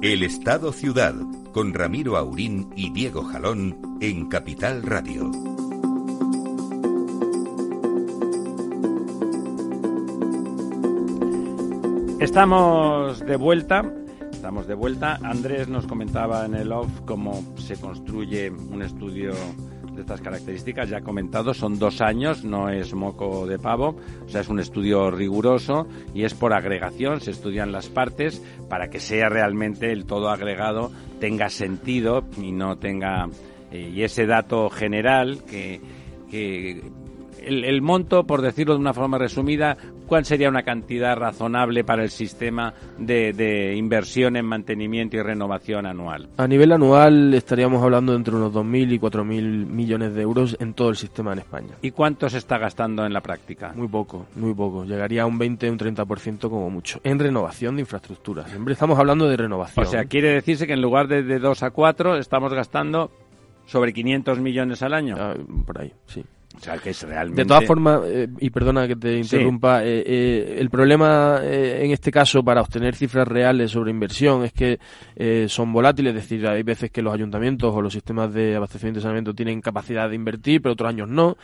[0.00, 1.12] El Estado Ciudad,
[1.52, 5.28] con Ramiro Aurín y Diego Jalón en Capital Radio.
[12.20, 13.92] Estamos de vuelta.
[14.30, 15.18] Estamos de vuelta.
[15.24, 19.32] Andrés nos comentaba en el off cómo se construye un estudio
[19.98, 20.88] de estas características.
[20.88, 23.96] Ya comentado, son dos años, no es moco de pavo.
[24.24, 27.20] O sea, es un estudio riguroso y es por agregación.
[27.20, 32.78] Se estudian las partes para que sea realmente el todo agregado, tenga sentido y no
[32.78, 33.28] tenga.
[33.70, 35.80] eh, y ese dato general que
[37.44, 42.02] el, el monto, por decirlo de una forma resumida, ¿cuál sería una cantidad razonable para
[42.02, 46.28] el sistema de, de inversión en mantenimiento y renovación anual?
[46.36, 50.74] A nivel anual estaríamos hablando de entre unos 2.000 y 4.000 millones de euros en
[50.74, 51.74] todo el sistema en España.
[51.82, 53.72] ¿Y cuánto se está gastando en la práctica?
[53.74, 54.84] Muy poco, muy poco.
[54.84, 57.00] Llegaría a un 20, un 30% como mucho.
[57.04, 58.50] En renovación de infraestructuras.
[58.50, 59.86] Siempre estamos hablando de renovación.
[59.86, 63.10] O sea, quiere decirse que en lugar de, de 2 a 4 estamos gastando
[63.66, 65.14] sobre 500 millones al año.
[65.18, 65.34] Ah,
[65.66, 66.24] por ahí, sí.
[66.58, 67.42] O sea, que es realmente...
[67.42, 69.36] De todas formas, eh, y perdona que te Sí.
[69.36, 74.44] interrumpa, eh, eh, el problema eh, en este caso para obtener cifras reales sobre inversión
[74.44, 74.78] es que
[75.48, 79.02] son volátiles, es decir, hay veces que los ayuntamientos o los sistemas de abastecimiento y
[79.02, 81.36] saneamiento tienen capacidad de invertir, pero otros años no.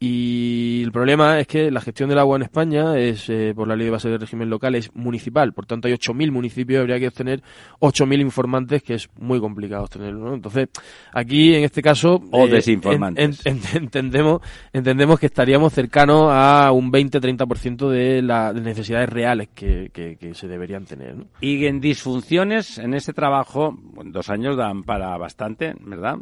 [0.00, 3.74] Y el problema es que la gestión del agua en España es, eh, por la
[3.74, 5.52] ley de base de régimen local, es municipal.
[5.52, 7.42] Por tanto, hay 8.000 municipios, habría que obtener
[7.80, 10.26] 8.000 informantes, que es muy complicado obtenerlo.
[10.28, 10.34] ¿no?
[10.34, 10.68] Entonces,
[11.12, 12.22] aquí, en este caso...
[12.30, 13.44] O eh, desinformantes.
[13.44, 14.40] en- en- entendemos,
[14.72, 20.46] entendemos que estaríamos cercanos a un 20-30% de las necesidades reales que, que- que se
[20.46, 21.16] deberían tener.
[21.16, 21.24] ¿no?
[21.40, 26.18] Y en disfunciones, en ese trabajo, bueno, dos años dan para bastante, ¿verdad?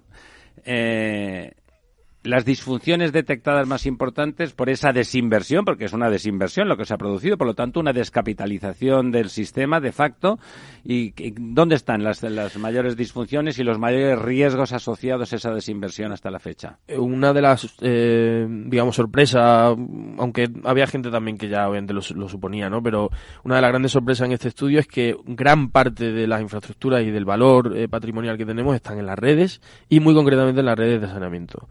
[0.65, 1.53] Eh,
[2.27, 6.95] las disfunciones detectadas más importantes por esa desinversión, porque es una desinversión lo que se
[6.95, 10.39] ha producido, por lo tanto una descapitalización del sistema de facto.
[10.85, 16.13] ¿Y dónde están las, las mayores disfunciones y los mayores riesgos asociados a esa desinversión
[16.13, 16.79] hasta la fecha?
[16.87, 19.77] Eh, Una de las, eh, digamos, sorpresas,
[20.19, 22.83] aunque había gente también que ya obviamente lo, lo suponía, ¿no?
[22.83, 23.11] Pero
[23.45, 27.03] una de las grandes sorpresas en este estudio es que gran parte de las infraestructuras
[27.03, 30.67] y del valor eh, patrimonial que tenemos están en las redes y muy concretamente en
[30.67, 31.69] las redes de saneamiento.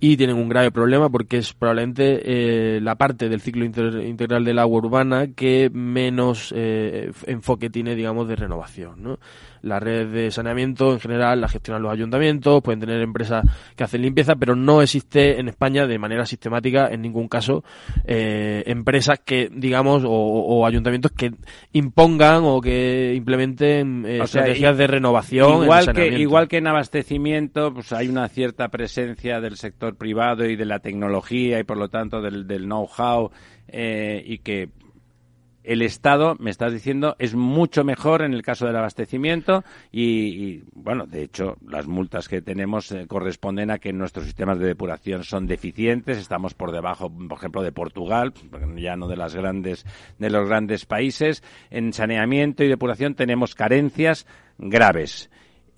[0.00, 4.44] Y tienen un grave problema porque es probablemente eh, la parte del ciclo inter- integral
[4.44, 9.18] del agua urbana que menos eh, enfoque tiene, digamos, de renovación, ¿no?
[9.62, 13.44] La red de saneamiento en general la gestionan los ayuntamientos, pueden tener empresas
[13.76, 17.64] que hacen limpieza, pero no existe en España de manera sistemática, en ningún caso,
[18.04, 21.32] eh, empresas que, digamos, o, o ayuntamientos que
[21.72, 25.52] impongan o que implementen eh, O sea, estrategias de renovación.
[25.56, 30.44] en Igual que, igual que en abastecimiento, pues hay una cierta presencia del sector privado
[30.46, 33.30] y de la tecnología y por lo tanto del, del know-how
[33.68, 34.70] eh, y que
[35.68, 41.04] el Estado, me estás diciendo, es mucho mejor en el caso del abastecimiento y, bueno,
[41.06, 45.46] de hecho, las multas que tenemos eh, corresponden a que nuestros sistemas de depuración son
[45.46, 48.32] deficientes, estamos por debajo, por ejemplo, de Portugal,
[48.76, 49.84] ya no de las grandes
[50.18, 51.42] de los grandes países.
[51.68, 54.26] En saneamiento y depuración tenemos carencias
[54.56, 55.28] graves.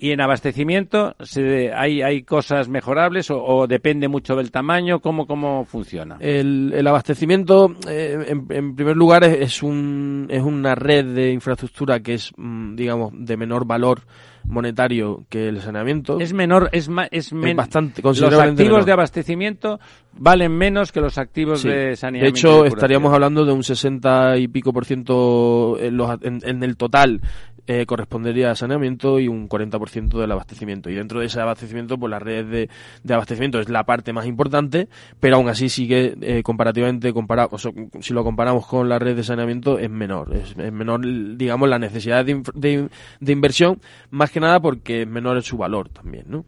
[0.03, 5.01] ¿Y en abastecimiento se, hay, hay cosas mejorables o, o depende mucho del tamaño?
[5.01, 6.17] ¿Cómo, cómo funciona?
[6.21, 11.33] El, el abastecimiento, eh, en, en primer lugar, es, es un, es una red de
[11.33, 14.01] infraestructura que es, mm, digamos, de menor valor
[14.45, 16.19] monetario que el saneamiento.
[16.19, 18.85] Es menor, es, ma- es, men- bastante, Los activos menor.
[18.87, 19.79] de abastecimiento
[20.13, 21.69] valen menos que los activos Sí.
[21.69, 22.37] de De saneamiento.
[22.37, 26.63] y hecho, estaríamos hablando de un 60 y pico por ciento en, los- en- en
[26.63, 27.21] el total
[27.67, 30.91] eh, correspondería a saneamiento y un 40% del abastecimiento.
[30.91, 34.89] Y dentro de ese abastecimiento, pues la red de, abastecimiento es la parte más importante,
[35.19, 39.79] pero aún así sigue eh, comparativamente, comparado, si lo comparamos con la red de saneamiento,
[39.79, 40.35] es menor.
[40.35, 41.01] Es, menor,
[41.37, 42.89] digamos, la necesidad de, de,
[43.21, 46.45] de inversión, más que nada porque es menor su valor también, ¿no?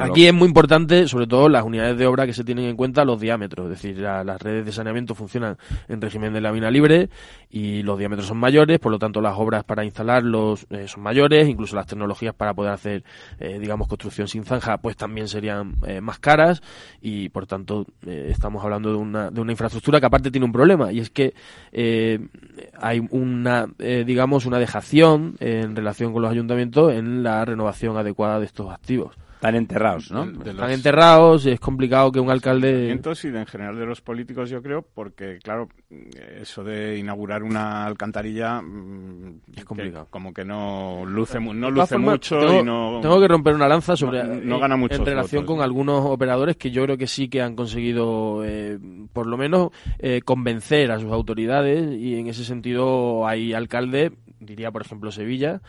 [0.00, 3.04] Aquí es muy importante, sobre todo las unidades de obra que se tienen en cuenta
[3.04, 5.56] los diámetros, es decir, las redes de saneamiento funcionan
[5.88, 7.10] en régimen de lámina libre
[7.50, 11.48] y los diámetros son mayores, por lo tanto las obras para instalarlos eh, son mayores,
[11.48, 13.04] incluso las tecnologías para poder hacer,
[13.38, 16.62] eh, digamos, construcción sin zanja, pues también serían eh, más caras
[17.00, 20.92] y por tanto estamos hablando de una, de una infraestructura que aparte tiene un problema
[20.92, 21.34] y es que
[22.80, 28.46] hay una, digamos, una dejación en relación con los ayuntamientos en la renovación adecuada de
[28.46, 29.16] estos activos.
[29.42, 30.22] Están enterrados, ¿no?
[30.22, 32.86] Están enterrados y es complicado que un alcalde...
[32.86, 35.68] Y en general de los políticos, yo creo, porque, claro,
[36.40, 38.62] eso de inaugurar una alcantarilla...
[38.62, 40.06] Mm, es complicado.
[40.10, 43.00] como que no luce, no luce mucho tengo, y no...
[43.02, 44.22] Tengo que romper una lanza sobre...
[44.22, 44.94] No, gana mucho.
[44.94, 48.78] En relación con algunos operadores que yo creo que sí que han conseguido, eh,
[49.12, 54.70] por lo menos, eh, convencer a sus autoridades y en ese sentido hay alcaldes, diría
[54.70, 55.62] por ejemplo Sevilla,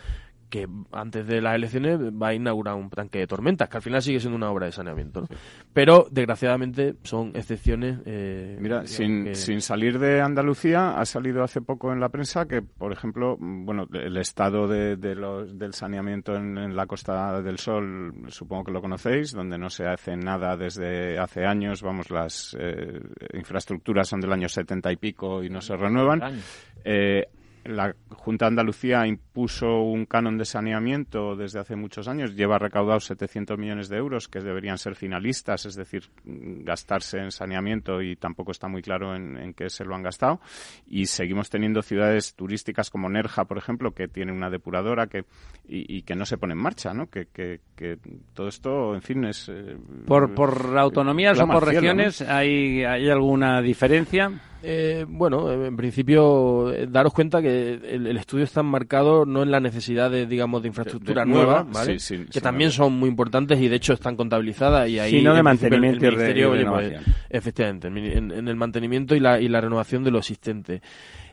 [0.54, 4.04] que antes de las elecciones va a inaugurar un tanque de tormentas, que al final
[4.04, 5.28] sigue siendo una obra de saneamiento.
[5.74, 7.98] Pero, desgraciadamente, son excepciones.
[8.06, 12.62] Eh, Mira, sin, sin salir de Andalucía, ha salido hace poco en la prensa que,
[12.62, 18.66] por ejemplo, bueno, el estado de, los, del saneamiento en, la Costa del Sol, supongo
[18.66, 23.00] que lo conocéis, donde no se hace nada desde hace años, vamos, las eh,
[23.34, 26.22] infraestructuras son del año setenta y pico y no se renuevan.
[26.86, 27.26] Eh,
[27.66, 32.36] la Junta de Andalucía impuso un canon de saneamiento desde hace muchos años.
[32.36, 38.02] Lleva recaudados 700 millones de euros que deberían ser finalistas, es decir, gastarse en saneamiento
[38.02, 40.40] y tampoco está muy claro en, qué se lo han gastado.
[40.88, 45.26] Y seguimos teniendo ciudades turísticas como Nerja, por ejemplo, que tiene una depuradora que,
[45.66, 47.08] y, que no se pone en marcha, ¿no?
[47.08, 47.60] Que, que,
[48.34, 49.50] todo esto, en fin, es...
[49.50, 54.32] Eh, ¿Por, por autonomías o por regiones hay, hay alguna diferencia?
[54.66, 59.60] Eh, bueno, en principio, eh, daros cuenta que el, estudio está enmarcado no en la
[59.60, 61.98] necesidad de, digamos, de infraestructura nueva, ¿vale?
[62.32, 65.22] que también son muy importantes y de hecho están contabilizadas y ahí...
[65.22, 66.94] de mantenimiento y, pues,
[67.30, 70.82] efectivamente, en, el mantenimiento y la, y la renovación de lo existente.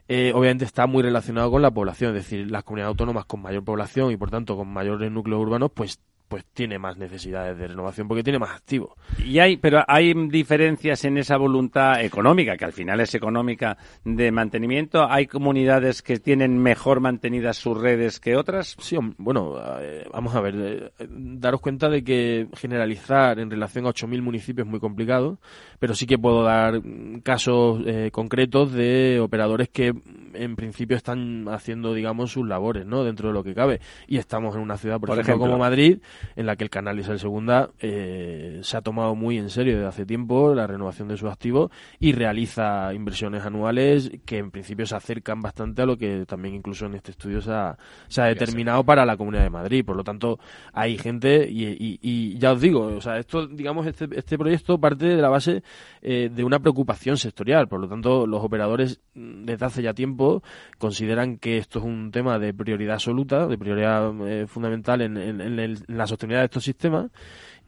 [0.08, 3.62] Eh, obviamente está muy relacionado con la población, es decir, las comunidades autónomas con mayor
[3.62, 8.06] población y por tanto con mayores núcleos urbanos, pues pues tiene más necesidades de renovación
[8.06, 8.94] porque tiene más activo.
[9.26, 14.30] Y hay, pero hay diferencias en esa voluntad económica, que al final es económica de
[14.30, 15.10] mantenimiento.
[15.10, 18.76] Hay comunidades que tienen mejor mantenidas sus redes que otras.
[18.78, 20.54] Sí, bueno, eh, vamos a ver,
[21.00, 25.40] eh, daros cuenta de que generalizar en relación a 8.000 municipios es muy complicado,
[25.80, 26.80] pero sí que puedo dar
[27.24, 29.92] casos eh, concretos de operadores que
[30.34, 33.02] en principio están haciendo, digamos, sus labores, ¿no?
[33.02, 33.80] Dentro de lo que cabe.
[34.06, 35.98] Y estamos en una ciudad, por, ejemplo, como Madrid,
[36.36, 39.88] en la que el canal Isabel Segunda eh, se ha tomado muy en serio desde
[39.88, 44.96] hace tiempo la renovación de sus activos y realiza inversiones anuales que en principio se
[44.96, 47.76] acercan bastante a lo que también incluso en este estudio se ha,
[48.08, 49.84] se ha determinado para la Comunidad de Madrid.
[49.84, 50.38] Por lo tanto,
[50.72, 55.06] hay gente y, y, ya os digo, o sea, esto, digamos, este, este proyecto parte
[55.06, 55.62] de la base
[56.02, 57.68] eh, de una preocupación sectorial.
[57.68, 60.42] Por lo tanto, los operadores mm, desde hace ya tiempo
[60.78, 65.40] consideran que esto es un tema de prioridad absoluta, de prioridad eh, fundamental en, en,
[65.40, 67.10] en, la sostenibilidad de estos sistemas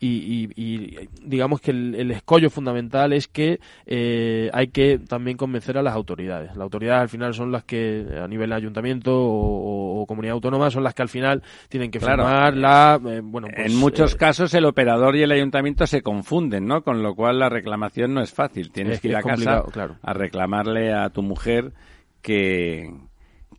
[0.04, 5.94] y, digamos que el, escollo fundamental es que eh, hay que también convencer a las
[5.94, 6.50] autoridades.
[6.50, 10.94] Las autoridades al final son las que a nivel ayuntamiento o, comunidad autónoma son las
[10.94, 14.64] que al final tienen que firmar la eh, bueno pues, en muchos eh, casos el
[14.64, 16.82] operador y el ayuntamiento se confunden, ¿no?
[16.82, 18.72] Con lo cual la reclamación no es fácil.
[18.72, 19.62] Tienes que ir a casa
[20.02, 21.72] a reclamarle a tu mujer
[22.20, 22.90] que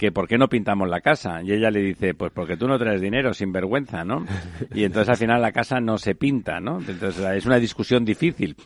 [0.04, 1.42] que por qué no pintamos la casa.
[1.42, 4.26] Y ella le dice, pues porque tú no traes dinero, sin vergüenza, ¿no?
[4.76, 6.80] Y entonces al final la casa no se pinta, ¿no?
[6.80, 8.58] Entonces es una discusión difícil.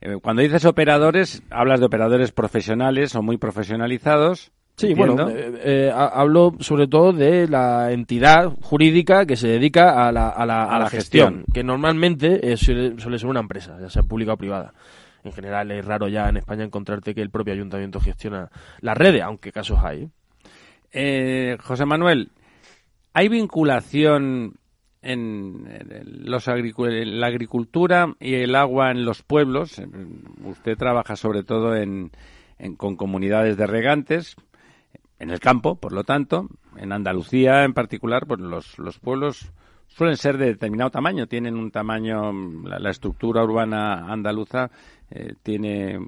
[0.00, 4.52] Eh, cuando dices operadores, hablas de operadores profesionales o muy profesionalizados.
[4.76, 10.12] Sí, bueno, eh, eh, hablo sobre todo de la entidad jurídica que se dedica a
[10.12, 14.04] la, a la, a la gestión, que normalmente suele, suele ser una empresa, ya sea
[14.04, 14.74] pública o privada
[15.24, 19.22] en general es raro ya en España encontrarte que el propio ayuntamiento gestiona las redes,
[19.22, 20.10] aunque casos hay.
[20.96, 22.30] Eh, José Manuel,
[23.14, 24.54] ¿hay vinculación
[25.02, 25.68] en,
[26.04, 29.82] los la agricultura y el agua en los pueblos?
[30.44, 32.12] Usted trabaja sobre todo en,
[32.76, 34.36] con comunidades de regantes,
[35.18, 39.50] en el campo, por lo tanto, en Andalucía en particular, pues los, los pueblos
[39.88, 44.70] suelen ser de determinado tamaño, tienen un tamaño, la, estructura urbana andaluza
[45.10, 45.98] eh, tiene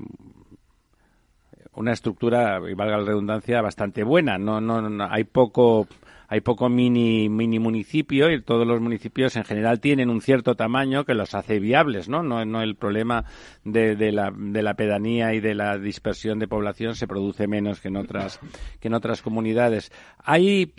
[1.77, 4.39] una estructura, y valga la redundancia, bastante buena.
[4.39, 5.87] No, no, no hay poco
[6.29, 11.05] hay poco mini, mini municipio y todos los municipios en general tienen un cierto tamaño
[11.05, 12.23] que los hace viables, ¿no?
[12.23, 13.25] No, no el problema
[13.65, 17.81] de, de, la, de la pedanía y de la dispersión de población se produce menos
[17.81, 18.41] que en otras,
[18.81, 19.93] que en otras comunidades.
[20.19, 20.73] Hay,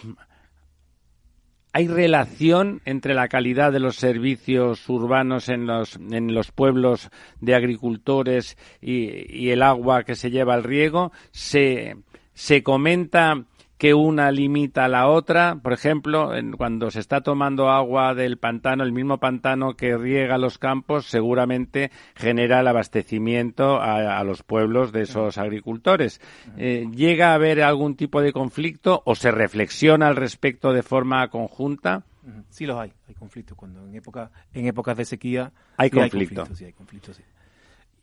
[1.73, 7.09] ¿Hay relación entre la calidad de los servicios urbanos en los, en los pueblos
[7.39, 11.11] de agricultores y, el agua que se lleva al riego?
[11.31, 11.97] ¿Se,
[12.33, 13.45] se comenta
[13.77, 15.59] que una limita a la otra.
[15.61, 20.57] Por ejemplo, cuando se está tomando agua del pantano, el mismo pantano que riega los
[20.57, 26.19] campos, seguramente genera el abastecimiento a, los pueblos de esos agricultores.
[26.57, 31.27] Eh, ¿Llega a haber algún tipo de conflicto o se reflexiona al respecto de forma
[31.29, 32.03] conjunta?
[32.49, 33.57] Sí los hay, hay conflictos.
[33.57, 36.45] Cuando en época, en épocas de sequía hay conflicto.
[36.53, 37.21] sí, hay conflictos,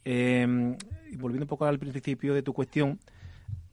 [0.06, 0.46] eh,
[1.16, 2.98] volviendo un poco al principio de tu cuestión,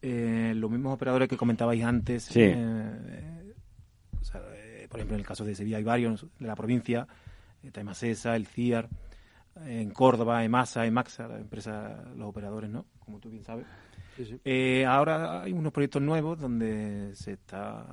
[0.03, 3.53] eh, los mismos operadores que comentabais antes, eh, eh,
[4.89, 7.07] por ejemplo, en el caso de Sevilla hay varios, de la provincia,
[7.71, 8.89] Taimacesa, el CIAR,
[9.63, 12.87] en Córdoba, EMASA, EMAXA, la empresa, los operadores, ¿no?
[12.97, 13.67] Como tú bien sabes.
[14.87, 17.85] ahora hay unos proyectos nuevos donde se está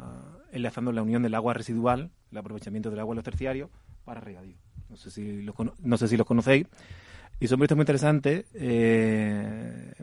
[0.50, 3.68] enlazando la unión del agua residual, el aprovechamiento del agua en los terciarios
[4.04, 4.56] para regadío.
[4.88, 6.66] No sé si los, no sé si los conocéis.
[7.40, 8.46] Y son proyectos muy interesantes,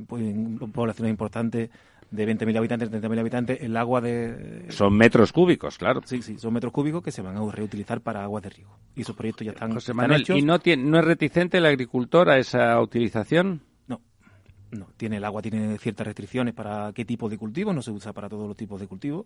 [0.08, 1.70] pues, en poblaciones importantes
[2.16, 4.66] de 20.000 habitantes, 30.000 habitantes, el agua de...
[4.70, 6.01] Son metros cúbicos, claro.
[6.05, 8.78] Sí, sí, son metros cúbicos que se van a reutilizar para aguas de riego.
[8.95, 9.93] Y esos proyectos ya están, José
[10.36, 13.61] ¿Y no, tiene, no es reticente el agricultor a esa utilización?
[13.88, 14.01] No,
[14.72, 14.88] no.
[14.97, 18.30] Tiene, el agua tiene ciertas restricciones para qué tipo de cultivo, no se usa para
[18.30, 19.26] todos los tipos de cultivos.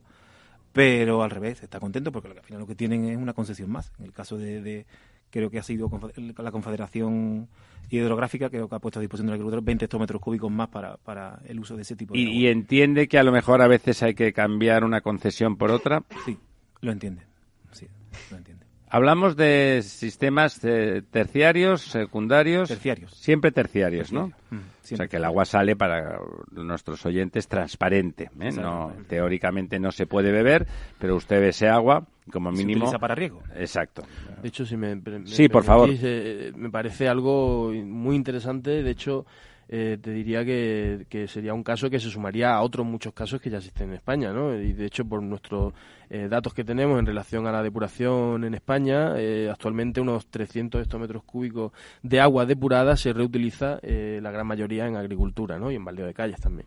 [0.72, 3.92] Pero al revés, está contento porque al final lo que tienen es una concesión más.
[4.00, 4.86] En el caso de
[5.30, 5.90] creo que ha sido
[6.38, 7.48] la Confederación
[7.90, 11.40] Hidrográfica, creo que ha puesto a disposición del agricultor 20 hectómetros cúbicos más para, para
[11.46, 14.04] el uso de ese tipo de ¿Y, ¿Y entiende que a lo mejor a veces
[14.04, 16.04] hay que cambiar una concesión por otra?
[16.26, 16.38] Sí,
[16.82, 17.24] lo entiende.
[17.72, 17.88] Sí,
[18.30, 18.59] lo entiende.
[18.92, 22.70] Hablamos de sistemas eh, terciarios, secundarios.
[22.70, 23.12] Terciarios.
[23.12, 24.32] Siempre terciarios, ¿no?
[24.50, 26.20] Mm, o sea que el agua sale para
[26.52, 28.32] nuestros oyentes transparente.
[28.40, 28.52] ¿eh?
[28.52, 30.66] No, teóricamente no se puede beber,
[30.98, 32.72] pero usted ve ese agua como mínimo.
[32.72, 33.44] Se utiliza para riego.
[33.56, 34.04] Exacto.
[34.42, 35.90] De hecho, si me, sí, por favor.
[35.92, 38.82] Eh, me parece algo muy interesante.
[38.82, 39.28] De hecho,
[39.72, 43.52] eh, te diría que, sería un caso que se sumaría a otros muchos casos que
[43.52, 44.56] ya existen en España, ¿no?
[44.56, 45.74] Y de hecho, por nuestros
[46.10, 50.82] eh, datos que tenemos en relación a la depuración en España, eh, actualmente unos 300
[50.82, 55.72] hectómetros cúbicos de agua depurada se reutiliza la gran mayoría en agricultura, ¿no?
[55.72, 56.66] Y en baldeo de calles también.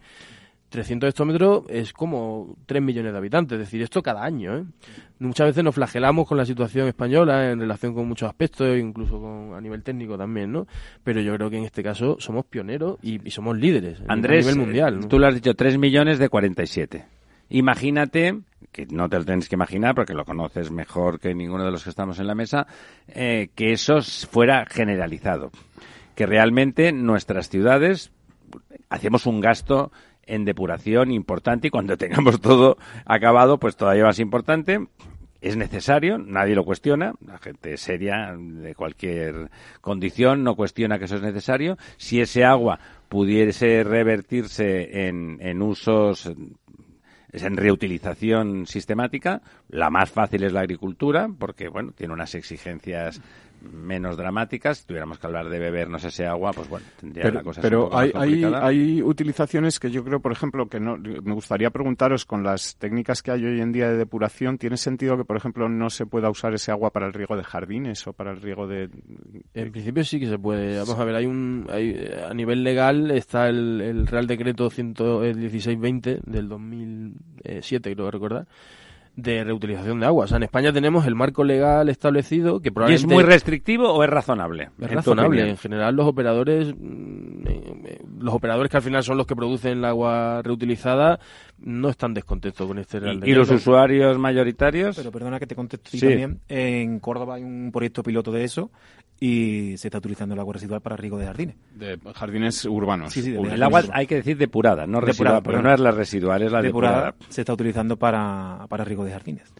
[0.73, 4.57] 300 hectómetros es como 3 millones de habitantes, es decir, esto cada año.
[4.57, 4.65] ¿eh?
[5.19, 9.55] Muchas veces nos flagelamos con la situación española en relación con muchos aspectos, incluso con,
[9.55, 10.67] a nivel técnico también, ¿no?
[11.05, 14.67] Pero yo creo que en este caso somos pioneros y, somos líderes Andrés, a nivel
[14.67, 15.09] mundial.
[15.09, 17.05] tú lo has dicho, 3 millones de 47.
[17.51, 18.41] Imagínate,
[18.73, 21.85] que no te lo tienes que imaginar porque lo conoces mejor que ninguno de los
[21.85, 22.67] que estamos en la mesa,
[23.09, 25.51] eh, que eso fuera generalizado.
[26.15, 28.11] Que realmente nuestras ciudades
[28.89, 29.93] hacemos un gasto
[30.27, 34.87] en depuración importante y cuando tengamos todo acabado, pues todavía más importante.
[35.41, 39.51] Es necesario, nadie lo cuestiona, la gente seria de cualquier
[39.81, 41.77] condición no cuestiona que eso es necesario.
[41.97, 46.33] Si ese agua pudiese revertirse en, en usos
[47.33, 49.43] en reutilización sistemática.
[49.69, 53.21] La más fácil es la agricultura, porque bueno, tiene unas exigencias
[53.71, 54.79] menos dramáticas.
[54.79, 57.43] Si tuviéramos que hablar de beber, no sé ese agua, pues bueno, tendría pero, la
[57.43, 60.97] cosa Pero un poco hay, hay, hay, utilizaciones que yo creo, por ejemplo, que no,
[60.97, 65.17] me gustaría preguntaros con las técnicas que hay hoy en día de depuración, ¿tiene sentido
[65.17, 68.13] que, por ejemplo, no se pueda usar ese agua para el riego de jardines o
[68.13, 68.89] para el riego de...?
[69.55, 70.79] En principio sí que se puede.
[70.79, 76.23] Vamos a ver, hay un hay, a nivel legal está el, el Real Decreto 116-20
[76.25, 78.47] del 2007, creo que recordar
[79.17, 80.25] de reutilización de agua.
[80.25, 83.07] O sea, en España tenemos el marco legal establecido que probablemente...
[83.07, 84.71] ¿Y es muy restrictivo o es razonable?
[84.81, 85.49] Es razonable.
[85.49, 89.79] En general los operadores, mm, eh, los operadores que al final son los que producen
[89.79, 91.21] el agua reutilizada,
[91.59, 94.97] no están descontentos con este Real ¿Y, los usuarios mayoritarios?
[94.97, 96.41] Pero perdona que te conteste también.
[96.49, 98.71] En Córdoba hay un proyecto piloto de eso
[99.21, 101.57] y se está utilizando el agua residual para riego de jardines.
[101.75, 103.13] De jardines urbanos.
[103.13, 106.43] Sí, sí, el agua hay que decir depurada, no residual, porque no es la residual,
[106.43, 107.15] es la depurada.
[107.29, 109.53] Se está utilizando para, para riego de jardines.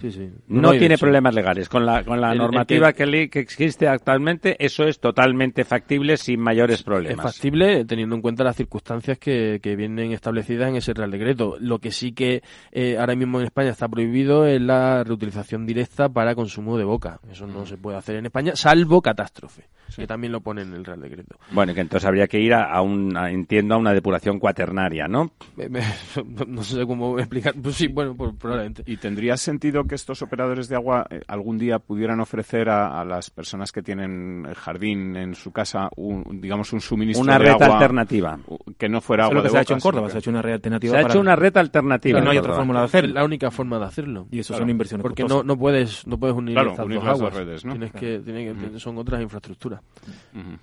[0.00, 0.30] Sí, sí.
[0.48, 1.68] No, tiene problemas legales.
[1.68, 6.82] Con la, con la normativa que, que, existe actualmente, eso es totalmente factible sin mayores
[6.82, 7.26] problemas.
[7.26, 11.56] Es factible teniendo en cuenta las circunstancias que, que vienen establecidas en ese Real Decreto.
[11.60, 12.42] Lo que sí que
[12.72, 17.20] eh, ahora mismo en España está prohibido es la reutilización directa para consumo de boca.
[17.30, 19.64] Eso no se puede hacer en España, salvo catástrofe.
[19.96, 21.36] Que también lo pone en el Real Decreto.
[21.50, 25.32] Bueno, que entonces habría que ir a, un, entiendo, a una depuración cuaternaria, ¿no?
[26.46, 27.54] no sé cómo explicar.
[27.60, 28.82] Pues sí, bueno, pues probablemente.
[28.86, 33.30] ¿Y tendría sentido que estos operadores de agua eh, algún día pudieran ofrecer a, las
[33.30, 38.38] personas que tienen jardín en su casa, un, digamos, un suministro una de red alternativa?
[38.76, 40.30] Que no fuera agua lo que de se ha hecho en Córdoba, se ha hecho
[40.30, 40.92] una red alternativa.
[40.92, 42.20] Se ha hecho una red alternativa.
[42.20, 43.14] no hay otra fórmula de hacerlo.
[43.14, 44.26] La única forma de hacerlo.
[44.30, 47.18] Y eso son inversiones Porque no, no puedes no puedes unir claro, unir dos las
[47.18, 47.34] aguas.
[47.34, 47.72] dos redes, ¿no?
[47.72, 49.77] Tienes que, tiene que, son otras infraestructuras.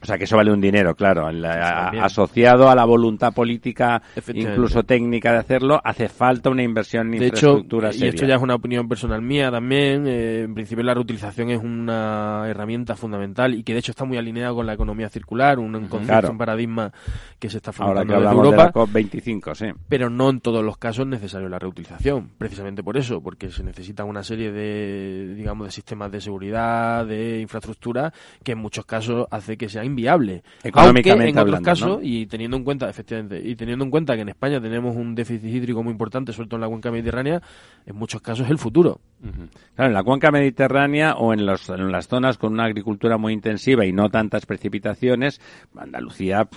[0.02, 1.30] O sea, que eso vale un dinero, claro.
[1.32, 4.02] La- asociado a la voluntad política,
[4.34, 8.10] incluso técnica de hacerlo, hace falta una inversión en De hecho, infraestructura y seria.
[8.10, 12.46] esto ya es una opinión personal mía también, eh, en principio la reutilización es una
[12.48, 16.06] herramienta fundamental y que de hecho está muy alineada con la economía circular, un concepto,
[16.08, 16.32] Claro.
[16.32, 16.92] un paradigma
[17.38, 18.58] que se está Ahora fomentando que desde Europa.
[18.58, 19.66] de la COP25, sí.
[19.90, 23.64] pero no en todos los casos es necesario la reutilización, precisamente por eso, porque se
[23.64, 28.14] necesita una serie de, digamos, de sistemas de seguridad, de infraestructura,
[28.44, 30.44] que en muchos casos hace que sea inviable.
[30.88, 32.00] Aunque en otros hablando, casos, ¿no?
[32.02, 35.46] y teniendo en cuenta, efectivamente, y teniendo en cuenta que en España tenemos un déficit
[35.46, 37.42] hídrico muy importante, sobre todo en la cuenca mediterránea,
[37.86, 39.00] en muchos casos es el futuro.
[39.76, 43.34] Claro, en la cuenca mediterránea o en, los- en las zonas con una agricultura muy
[43.34, 45.42] intensiva y no tantas precipitaciones,
[45.76, 46.48] Andalucía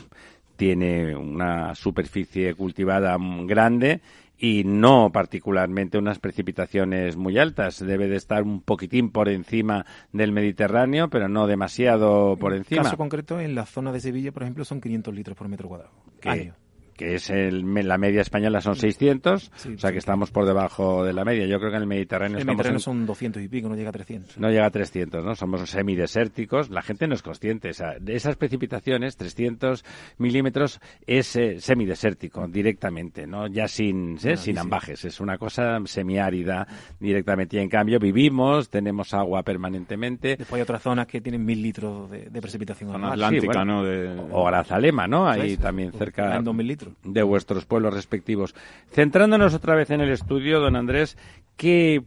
[0.57, 4.01] tiene una superficie cultivada grande
[4.39, 7.85] y no particularmente unas precipitaciones muy altas.
[7.85, 12.85] Debe de estar un poquitín por encima del Mediterráneo, pero no demasiado por En encima.
[12.85, 15.93] caso concreto, en la zona de Sevilla, por ejemplo, son 500 litros por metro cuadrado.
[16.25, 16.55] Año.
[16.99, 19.95] Que es el, la media española son 600, Sí, o sea sí.
[19.95, 21.47] que estamos por debajo de la media.
[21.47, 23.77] Yo creo que en el Mediterráneo El estamos Mediterráneo en- son 200 y pico, no
[23.77, 24.37] llega a 300.
[24.37, 25.35] no llega a 300, ¿no?
[25.37, 26.71] Somos semidesérticos.
[26.71, 27.71] La gente no es consciente.
[27.71, 29.85] O sea, de esas precipitaciones, 300
[30.19, 33.47] milímetros, es eh, semidesértico directamente, ¿no?
[33.47, 34.37] Ya sin, ¿eh?
[34.37, 35.05] sin ambajes.
[35.05, 36.67] Es una cosa semiárida
[36.99, 37.57] directamente.
[37.57, 40.37] Y en cambio vivimos, tenemos agua permanentemente.
[40.37, 43.13] Después hay otras zonas que tienen 1000 litros de, de precipitación Zona anual.
[43.25, 43.65] atlántica, Sí, bueno.
[43.65, 43.85] ¿no?
[43.85, 44.29] De...
[44.33, 45.29] O Grazalema, ¿no?
[45.29, 46.88] Ahí también cerca en 2000 litros.
[47.05, 48.55] De vuestros pueblos respectivos.
[48.91, 51.17] Centrándonos otra vez en el estudio, don Andrés,
[51.57, 52.03] ¿qué,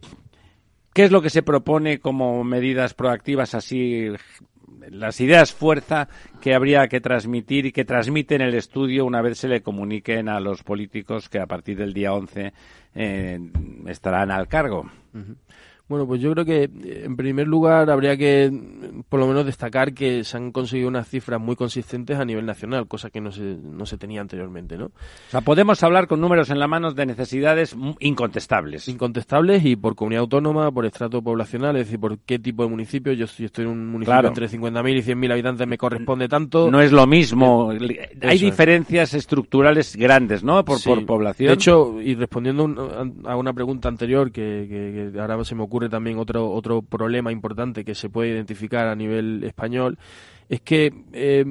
[0.92, 4.08] qué es lo que se propone como medidas proactivas así?
[4.90, 6.08] Las ideas fuerza
[6.40, 10.40] que habría que transmitir y que transmiten el estudio una vez se le comuniquen a
[10.40, 12.52] los políticos que a partir del día 11
[12.94, 13.38] eh,
[13.86, 14.90] estarán al cargo.
[15.88, 19.44] Bueno, pues yo creo que eh, en primer lugar habría que mm, por lo menos
[19.44, 23.30] destacar que se han conseguido unas cifras muy consistentes a nivel nacional, cosa que no
[23.30, 24.86] se, no se tenía anteriormente, ¿no?
[24.86, 24.90] O
[25.30, 28.88] sea, podemos hablar con números en la mano de necesidades incontestables.
[28.88, 33.12] Incontestables y por comunidad autónoma, por estrato poblacional, es decir, por qué tipo de municipio.
[33.12, 34.28] Yo estoy, estoy en un municipio Claro.
[34.28, 36.70] entre 50.000 y 100.000 habitantes, me corresponde tanto.
[36.70, 37.70] No es lo mismo.
[37.70, 37.78] Hay
[38.20, 38.40] Eso es.
[38.40, 40.64] diferencias estructurales grandes, ¿no?
[40.64, 40.88] Por, Sí.
[40.88, 41.48] por población.
[41.48, 45.62] De hecho, y respondiendo un- a una pregunta anterior, que, que- que ahora se me
[45.62, 49.98] ocurre también otro, otro problema importante que se puede identificar a nivel español,
[50.48, 51.44] es que eh,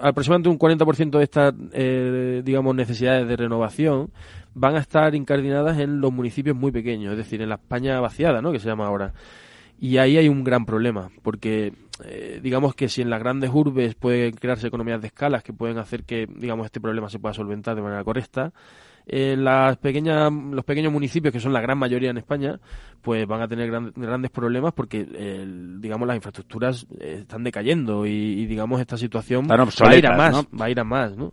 [0.00, 4.10] aproximadamente un 40% de estas, eh, digamos, necesidades de renovación
[4.54, 8.42] van a estar incardinadas en los municipios muy pequeños, es decir, en la España vaciada,
[8.42, 9.12] ¿no?, que se llama ahora.
[9.80, 11.72] Y ahí hay un gran problema, porque
[12.04, 15.78] eh, digamos que si en las grandes urbes pueden crearse economías de escalas que pueden
[15.78, 18.52] hacer que, digamos, este problema se pueda solventar de manera correcta,
[19.08, 22.60] en las pequeñas, los pequeños municipios, que son la gran mayoría en España,
[23.02, 28.06] pues van a tener gran- grandes problemas porque, el- digamos, las infraestructuras eh, están decayendo
[28.06, 29.46] y, y, digamos, esta situación
[29.86, 30.58] va a ir a más, ¿no?
[30.58, 31.32] va a ir a más, ¿no?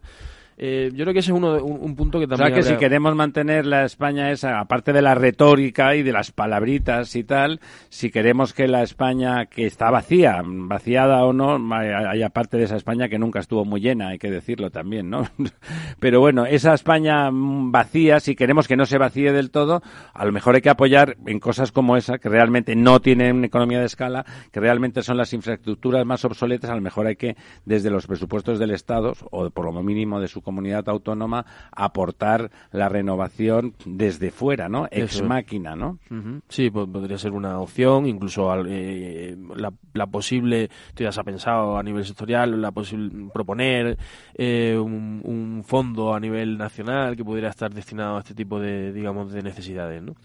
[0.57, 2.55] Eh, yo creo que ese es uno de- un, un punto que O también sea
[2.55, 7.13] que si queremos mantener la España esa, aparte de la retórica y de las palabritas
[7.17, 12.57] y tal, si queremos que la España que está vacía, vaciada o no, hay aparte
[12.57, 15.27] de esa España que nunca estuvo muy llena, hay que decirlo también, ¿no?
[15.99, 19.81] Pero bueno, esa España mm, vacía, si queremos que no se vacíe del todo,
[20.13, 23.79] a lo mejor hay que apoyar en cosas como esa, que realmente no tienen economía
[23.79, 27.35] de escala, que realmente son las infraestructuras más obsoletas, a lo mejor hay que,
[27.65, 32.87] desde los presupuestos del Estado, o por lo mínimo de su comunidad autónoma, aportar la
[32.87, 34.85] renovación desde fuera, ¿no?
[34.91, 35.99] Ex Eso máquina, ¿no?
[36.47, 41.19] Sí, po- podría ser una opción, incluso al- eh, la, la posible, esto ya se
[41.19, 43.97] ha pensado a nivel sectorial, la posible proponer
[44.35, 48.93] eh, un, un fondo a nivel nacional que pudiera estar destinado a este tipo de,
[48.93, 50.15] digamos, de necesidades, ¿no?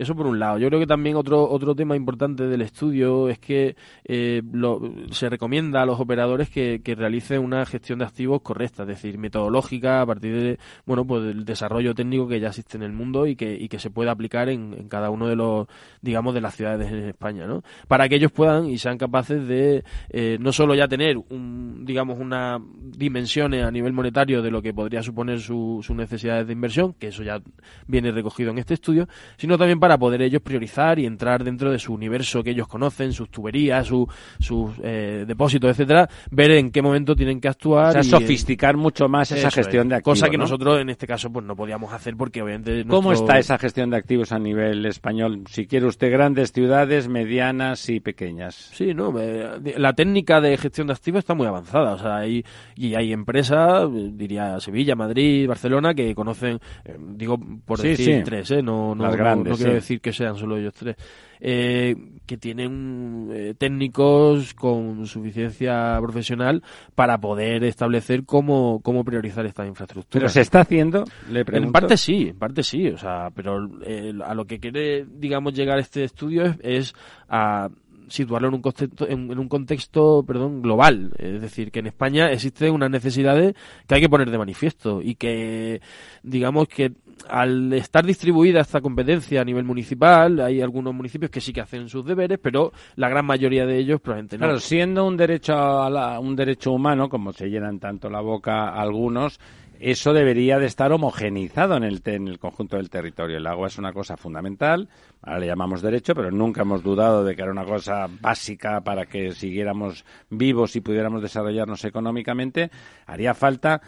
[0.00, 0.58] Eso por un lado.
[0.58, 3.74] Yo creo que también otro otro tema importante del estudio es que
[4.04, 4.80] eh, lo-
[5.10, 9.18] se recomienda a los operadores que, que realicen una gestión de activos correcta, es decir,
[9.18, 13.26] metodológica a partir de bueno pues del desarrollo técnico que ya existe en el mundo
[13.26, 15.66] y que, y que se pueda aplicar en, en cada uno de los
[16.00, 17.64] digamos de las ciudades en España, ¿no?
[17.88, 22.20] Para que ellos puedan y sean capaces de eh, no solo ya tener un digamos
[22.20, 26.92] una dimensiones a nivel monetario de lo que podría suponer su- sus necesidades de inversión,
[26.94, 27.40] que eso ya
[27.88, 31.70] viene recogido en este estudio, sino también para para poder ellos priorizar y entrar dentro
[31.70, 36.82] de su universo que ellos conocen, sus tuberías, sus eh, depósitos, etcétera, ver en qué
[36.82, 37.88] momento tienen que actuar.
[37.88, 40.18] O sea, sofisticar mucho más esa gestión de activos.
[40.18, 42.84] Cosa que nosotros en este caso pues no podíamos hacer porque obviamente...
[42.86, 45.44] ¿Cómo está esa gestión de activos a nivel español?
[45.48, 48.70] Si quiere usted grandes ciudades, medianas y pequeñas.
[48.74, 51.94] Sí, no, la técnica de gestión de activos está muy avanzada.
[51.94, 52.44] O sea, hay,
[52.76, 58.62] y hay empresas, diría Sevilla, Madrid, Barcelona, que conocen, eh, digo por decir tres, ¿eh?
[58.62, 60.96] no, no, no, quiero decir que sean solo ellos tres.
[61.40, 61.94] Eh,
[62.26, 66.64] que tienen eh, técnicos con suficiencia profesional
[66.96, 70.20] para poder establecer cómo, cómo priorizar estas infraestructuras.
[70.20, 71.04] ¿Pero se está haciendo?
[71.30, 75.06] Le En parte sí, en parte sí, o sea, pero eh, a lo que quiere,
[75.08, 76.94] digamos, llegar este estudio es, es
[77.28, 77.68] a
[78.08, 81.12] situarlo en un contexto, en, un contexto perdón, global.
[81.18, 83.54] Es decir, que en España existen unas necesidades
[83.86, 85.80] que hay que poner de manifiesto y que,
[86.22, 86.92] digamos que
[87.28, 91.88] al estar distribuida esta competencia a nivel municipal, hay algunos municipios que sí que hacen
[91.88, 94.44] sus deberes, pero la gran mayoría de ellos probablemente no.
[94.44, 99.40] Claro, siendo un derecho, a un derecho humano, como se llenan tanto la boca algunos,
[99.80, 103.36] eso debería de estar homogenizado en el, en el conjunto del territorio.
[103.36, 104.88] El agua es una cosa fundamental,
[105.22, 109.06] ahora le llamamos derecho, pero nunca hemos dudado de que era una cosa básica para
[109.06, 112.70] que siguiéramos vivos y pudiéramos desarrollarnos económicamente.
[113.06, 113.80] Haría falta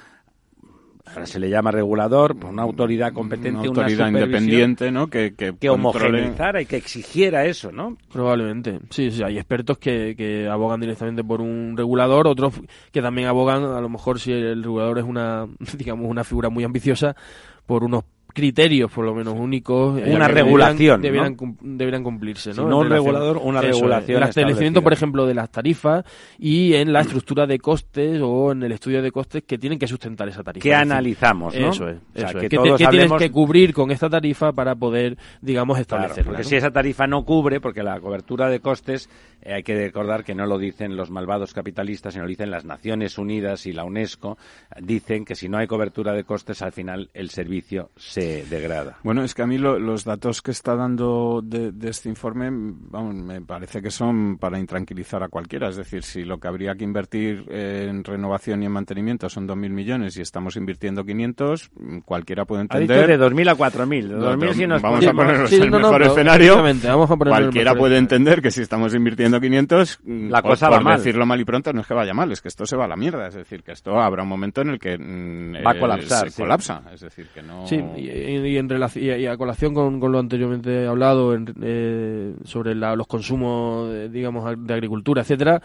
[1.12, 5.08] ahora se le llama regulador, pues una autoridad competente, una autoridad independiente, ¿no?
[5.08, 7.96] Que, que, que homogeneizara y que exigiera eso, ¿no?
[8.12, 12.54] Probablemente, sí, sí, hay expertos que, que abogan directamente por un regulador, otros
[12.92, 15.46] que también abogan, a lo mejor si el regulador es una,
[15.76, 17.16] digamos, una figura muy ambiciosa,
[17.66, 22.68] por unos criterios por lo menos únicos eh, una regulación deberían, deberían, cumplirse ¿no?
[22.68, 26.04] no un regulador una regulación el establecimiento por ejemplo de las tarifas
[26.38, 29.86] y en la estructura de costes o en el estudio de costes que tienen que
[29.86, 30.62] sustentar esa tarifa.
[30.62, 31.70] Que analizamos ¿no?
[31.70, 31.98] eso es,
[32.34, 37.06] que, tienes que cubrir con esta tarifa para poder digamos establecerla porque si esa tarifa
[37.06, 39.08] no cubre porque la cobertura de costes
[39.42, 42.64] eh, hay que recordar que no lo dicen los malvados capitalistas sino lo dicen las
[42.64, 44.38] Naciones Unidas y la UNESCO
[44.80, 48.98] dicen que si no hay cobertura de costes al final el servicio se degrada.
[49.02, 53.40] Bueno, es que a mí los datos que está dando de, este informe, vamos, me
[53.40, 55.68] parece que son para intranquilizar a cualquiera.
[55.68, 59.70] Es decir, si lo que habría que invertir en renovación y en mantenimiento son 2.000
[59.70, 61.70] millones y estamos invirtiendo 500,
[62.04, 63.06] cualquiera puede entender...
[63.06, 64.54] de 2.000 a 4.000.
[64.54, 66.62] si nos vamos a ponernos en el mejor escenario.
[67.18, 70.98] cualquiera puede entender que si estamos invirtiendo 500, la cosa va mal.
[70.98, 72.88] decirlo mal y pronto, no es que vaya mal, es que esto se va a
[72.88, 73.28] la mierda.
[73.28, 76.30] Es decir, que esto habrá un momento en el que mm, va a colapsar.
[76.30, 76.82] Se colapsa.
[76.92, 77.66] Es decir, que no
[78.12, 84.54] y, en relación, y, a colación con, lo anteriormente hablado eh, sobre los consumos, digamos,
[84.58, 85.60] de agricultura, etcétera,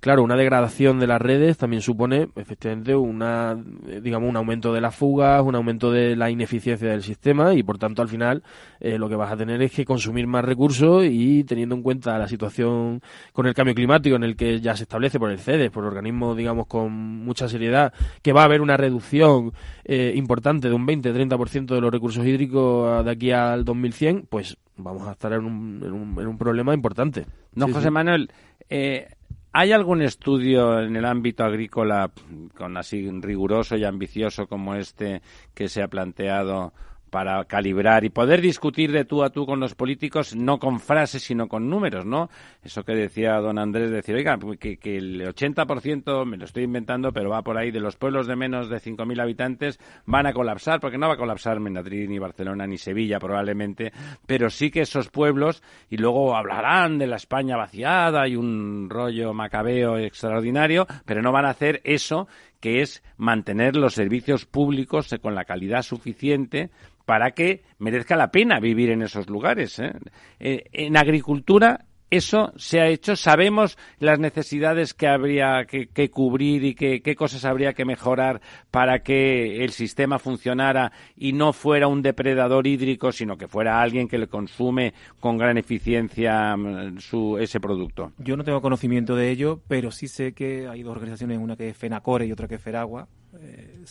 [0.00, 3.54] Claro, una degradación de las redes también supone efectivamente una,
[4.00, 7.76] digamos, un aumento de las fugas, un aumento de la ineficiencia del sistema y por
[7.76, 8.42] tanto al final
[8.80, 12.16] eh, lo que vas a tener es que consumir más recursos y teniendo en cuenta
[12.16, 13.02] la situación
[13.34, 16.34] con el cambio climático en el que ya se establece por el CEDES, por organismos,
[16.34, 17.92] digamos, con mucha seriedad,
[18.22, 19.52] que va a haber una reducción
[19.84, 25.06] eh, importante de un 20-30% de los recursos hídricos de aquí al 2100, pues vamos
[25.06, 27.26] a estar en un, en un, problema importante.
[27.54, 28.30] No, José Manuel,
[28.70, 29.08] eh,
[29.52, 32.12] ¿Hay algún estudio en el ámbito agrícola,
[32.56, 35.22] con así riguroso y ambicioso como este,
[35.54, 36.72] que se ha planteado
[37.10, 41.22] para calibrar y poder discutir de tú a tú con los políticos, no con frases,
[41.22, 42.30] sino con números, ¿no?
[42.62, 47.12] Eso que decía don Andrés, decir, oiga, que, que el 80%, me lo estoy inventando,
[47.12, 50.80] pero va por ahí, de los pueblos de menos de 5.000 habitantes van a colapsar,
[50.80, 53.92] porque no va a colapsar Madrid, ni Barcelona, ni Sevilla, probablemente,
[54.26, 59.32] pero sí que esos pueblos, y luego hablarán de la España vaciada y un rollo
[59.32, 62.28] macabeo extraordinario, pero no van a hacer eso
[62.60, 66.70] que es mantener los servicios públicos con la calidad suficiente
[67.06, 69.78] para que merezca la pena vivir en esos lugares.
[69.78, 69.92] ¿eh?
[70.38, 73.16] Eh, en agricultura eso se ha hecho.
[73.16, 78.40] Sabemos las necesidades que habría que, cubrir y qué cosas habría que mejorar
[78.70, 84.08] para que el sistema funcionara y no fuera un depredador hídrico, sino que fuera alguien
[84.08, 88.12] que le consume con gran eficiencia mm, su, ese producto.
[88.18, 91.68] Yo no tengo conocimiento de ello, pero sí sé que hay dos organizaciones, una que
[91.68, 93.08] es FENACORE y otra que es FERAGUA.
[93.38, 93.84] Eh,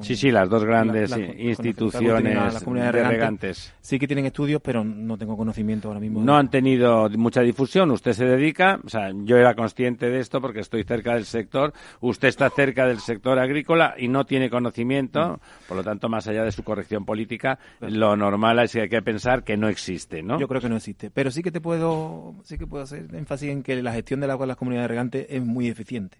[0.00, 2.34] sí, sí, las dos grandes instituciones
[2.64, 3.72] de regantes.
[3.80, 6.22] Sí que tienen estudios, pero no tengo conocimiento ahora mismo.
[6.22, 7.90] No han tenido mucha difusión.
[7.90, 11.72] Usted se dedica, o sea, yo era consciente de esto porque estoy cerca del sector.
[12.00, 15.40] Usted está cerca del sector agrícola y no tiene conocimiento.
[15.66, 19.02] Por lo tanto, más allá de su corrección política, lo normal es que hay que
[19.02, 20.38] pensar que no existe, ¿no?
[20.38, 21.10] Yo creo que no existe.
[21.10, 24.30] Pero sí que te puedo, sí que puedo hacer énfasis en que la gestión del
[24.30, 26.18] agua en las comunidades regantes es muy eficiente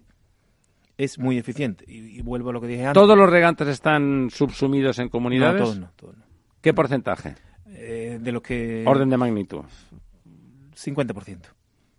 [1.05, 1.85] es muy eficiente.
[1.87, 3.01] Y, vuelvo a lo que dije antes.
[3.01, 5.61] ¿Todos los regantes están subsumidos en comunidades?
[5.61, 5.91] No, todos no.
[5.97, 6.25] Todos no.
[6.61, 7.35] ¿Qué porcentaje?
[7.67, 8.85] Eh, de los que...
[8.87, 9.65] Orden de magnitud.
[10.77, 11.39] 50%.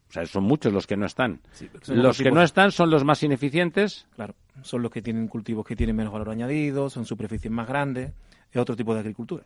[0.10, 1.42] O sea, son muchos los que no están.
[1.54, 4.08] Sí, los que no están son los más ineficientes.
[4.16, 8.14] Claro, son los que tienen cultivos que tienen menos valor añadido, son superficies más grandes,
[8.52, 9.44] es otro tipo de agricultura.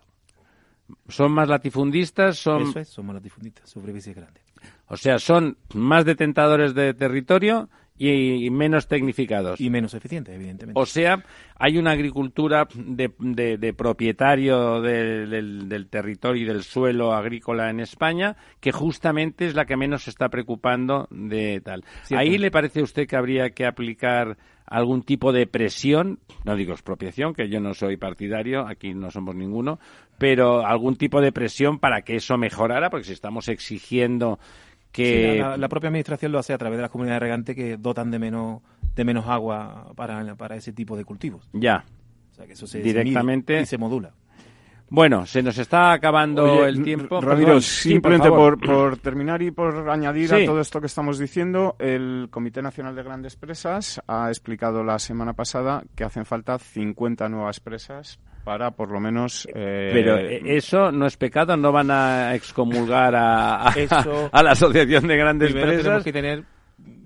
[1.08, 4.44] Son más latifundistas, son, Eso es, son más latifundistas, superficies grandes.
[4.88, 9.60] o sea, son más detentadores de territorio y, menos tecnificados.
[9.60, 10.80] Y menos eficientes, evidentemente.
[10.80, 11.24] O sea,
[11.58, 17.70] hay una agricultura de, de- de propietario de- del, del territorio y del suelo agrícola
[17.70, 21.84] en España que justamente es la que menos se está preocupando de tal.
[22.04, 22.20] Cierto.
[22.22, 26.20] ¿Ahí le parece a usted que habría que aplicar algún tipo de presión?
[26.44, 29.80] No digo expropiación, que yo no soy partidario, aquí no somos ninguno,
[30.18, 34.40] pero algún tipo de presión para que eso mejorara, porque si estamos exigiendo
[34.92, 35.34] que...
[35.34, 37.78] Sí, la, la- la propia administración lo hace a través de las comunidades regantes que
[37.78, 38.62] dotan de menos
[38.96, 41.48] de menos agua para, para ese tipo de cultivos.
[41.54, 41.86] Ya.
[42.32, 43.54] O sea, que eso se Directamente.
[43.54, 44.12] se mide y se modula.
[44.90, 47.20] Bueno, se nos está acabando Oye, el tiempo.
[47.20, 50.36] Ramiro, Perdón, sí, simplemente por por, terminar y por añadir Sí.
[50.44, 54.98] a todo esto que estamos diciendo, el Comité Nacional de Grandes Presas ha explicado la
[54.98, 58.18] semana pasada que hacen falta 50 nuevas presas
[58.48, 59.46] para por lo menos...
[59.54, 64.42] eh, Pero eh, eso no es pecado, no van a excomulgar a, a- Eso- a
[64.42, 66.04] la Asociación de Grandes Primero tenemos Presas.
[66.06, 66.44] que tener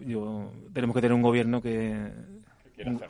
[0.05, 2.11] yo, tenemos que tener un gobierno que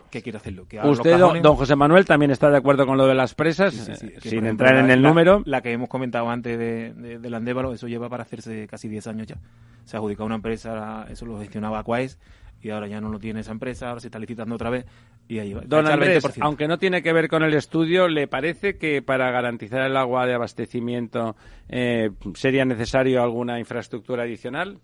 [0.09, 0.65] que quiera hacerlo.
[0.67, 3.73] Que Usted, don, don José Manuel, también está de acuerdo con lo de las presas,
[3.73, 4.07] Sí, sí, sí.
[4.21, 5.41] Que, sin entrar en la- el la- número.
[5.45, 9.07] La que hemos comentado antes de, de, del Andévalo, eso lleva para hacerse casi 10
[9.07, 9.37] años ya.
[9.85, 12.17] Se ha adjudicado una empresa, eso lo gestionaba Aquaes,
[12.61, 14.85] y ahora ya no lo tiene esa empresa, ahora se está licitando otra vez,
[15.27, 15.61] y ahí va.
[15.65, 16.37] Don Está al Andrés, 20%.
[16.41, 20.25] aunque no tiene que ver con el estudio, ¿le parece que para garantizar el agua
[20.25, 21.35] de abastecimiento
[21.69, 24.79] eh, sería necesario alguna infraestructura adicional?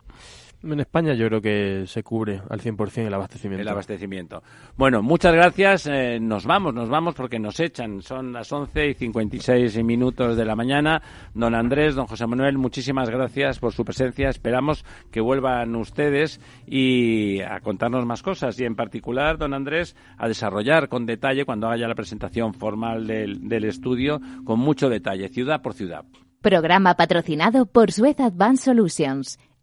[0.63, 3.61] En España yo creo que se cubre al 100% el abastecimiento.
[3.61, 4.41] El abastecimiento.
[4.75, 5.85] Bueno, muchas gracias.
[5.87, 8.01] eh, nos vamos, nos vamos porque nos echan.
[8.01, 11.01] Son las 11 y 56 minutos de la mañana.
[11.35, 14.29] Don Andrés, don José Manuel, muchísimas gracias por su presencia.
[14.29, 18.59] Esperamos que vuelvan ustedes y a contarnos más cosas.
[18.59, 23.47] Y en particular, don Andrés, a desarrollar con detalle cuando haya la presentación formal del,
[23.47, 26.03] del estudio, con mucho detalle, ciudad por ciudad.
[26.41, 29.39] Programa patrocinado por Suez Advanced Solutions,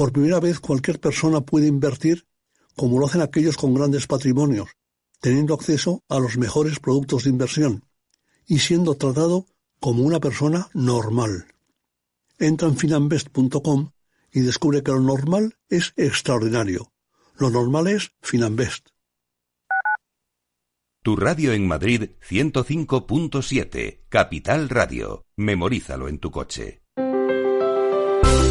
[0.00, 2.26] Por primera vez cualquier persona puede invertir
[2.74, 4.70] como lo hacen aquellos con grandes patrimonios,
[5.20, 7.84] teniendo acceso a los mejores productos de inversión
[8.46, 9.44] y siendo tratado
[9.78, 11.48] como una persona normal.
[12.38, 13.90] Entra en finanbest.com
[14.32, 16.90] y descubre que lo normal es extraordinario.
[17.36, 18.88] Lo normal es Finanbest.
[21.02, 25.26] Tu radio en Madrid 105.7, Capital Radio.
[25.36, 26.80] Memorízalo en tu coche.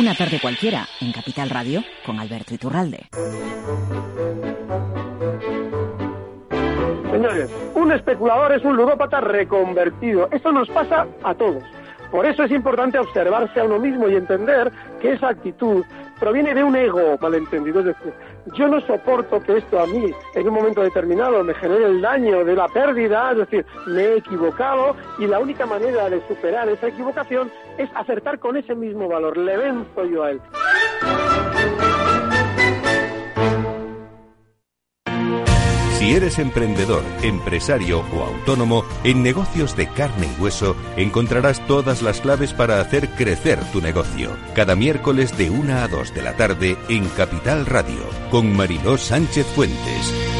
[0.00, 3.10] Una tarde cualquiera en Capital Radio con Alberto Iturralde.
[7.12, 10.26] Señores, un especulador es un ludópata reconvertido.
[10.32, 11.62] Esto nos pasa a todos.
[12.10, 14.72] Por eso es importante observarse a uno mismo y entender
[15.02, 15.84] que esa actitud
[16.18, 17.80] proviene de un ego malentendido.
[17.80, 18.14] Es decir,
[18.54, 22.42] yo no soporto que esto a mí en un momento determinado me genere el daño
[22.42, 26.88] de la pérdida, es decir, me he equivocado y la única manera de superar esa
[26.88, 27.50] equivocación
[27.80, 29.36] es acertar con ese mismo valor.
[29.36, 30.40] Le venzo yo a él.
[35.94, 42.20] Si eres emprendedor, empresario o autónomo, en negocios de carne y hueso encontrarás todas las
[42.20, 44.30] claves para hacer crecer tu negocio.
[44.54, 48.00] Cada miércoles de 1 a 2 de la tarde en Capital Radio,
[48.30, 50.39] con Mariló Sánchez Fuentes.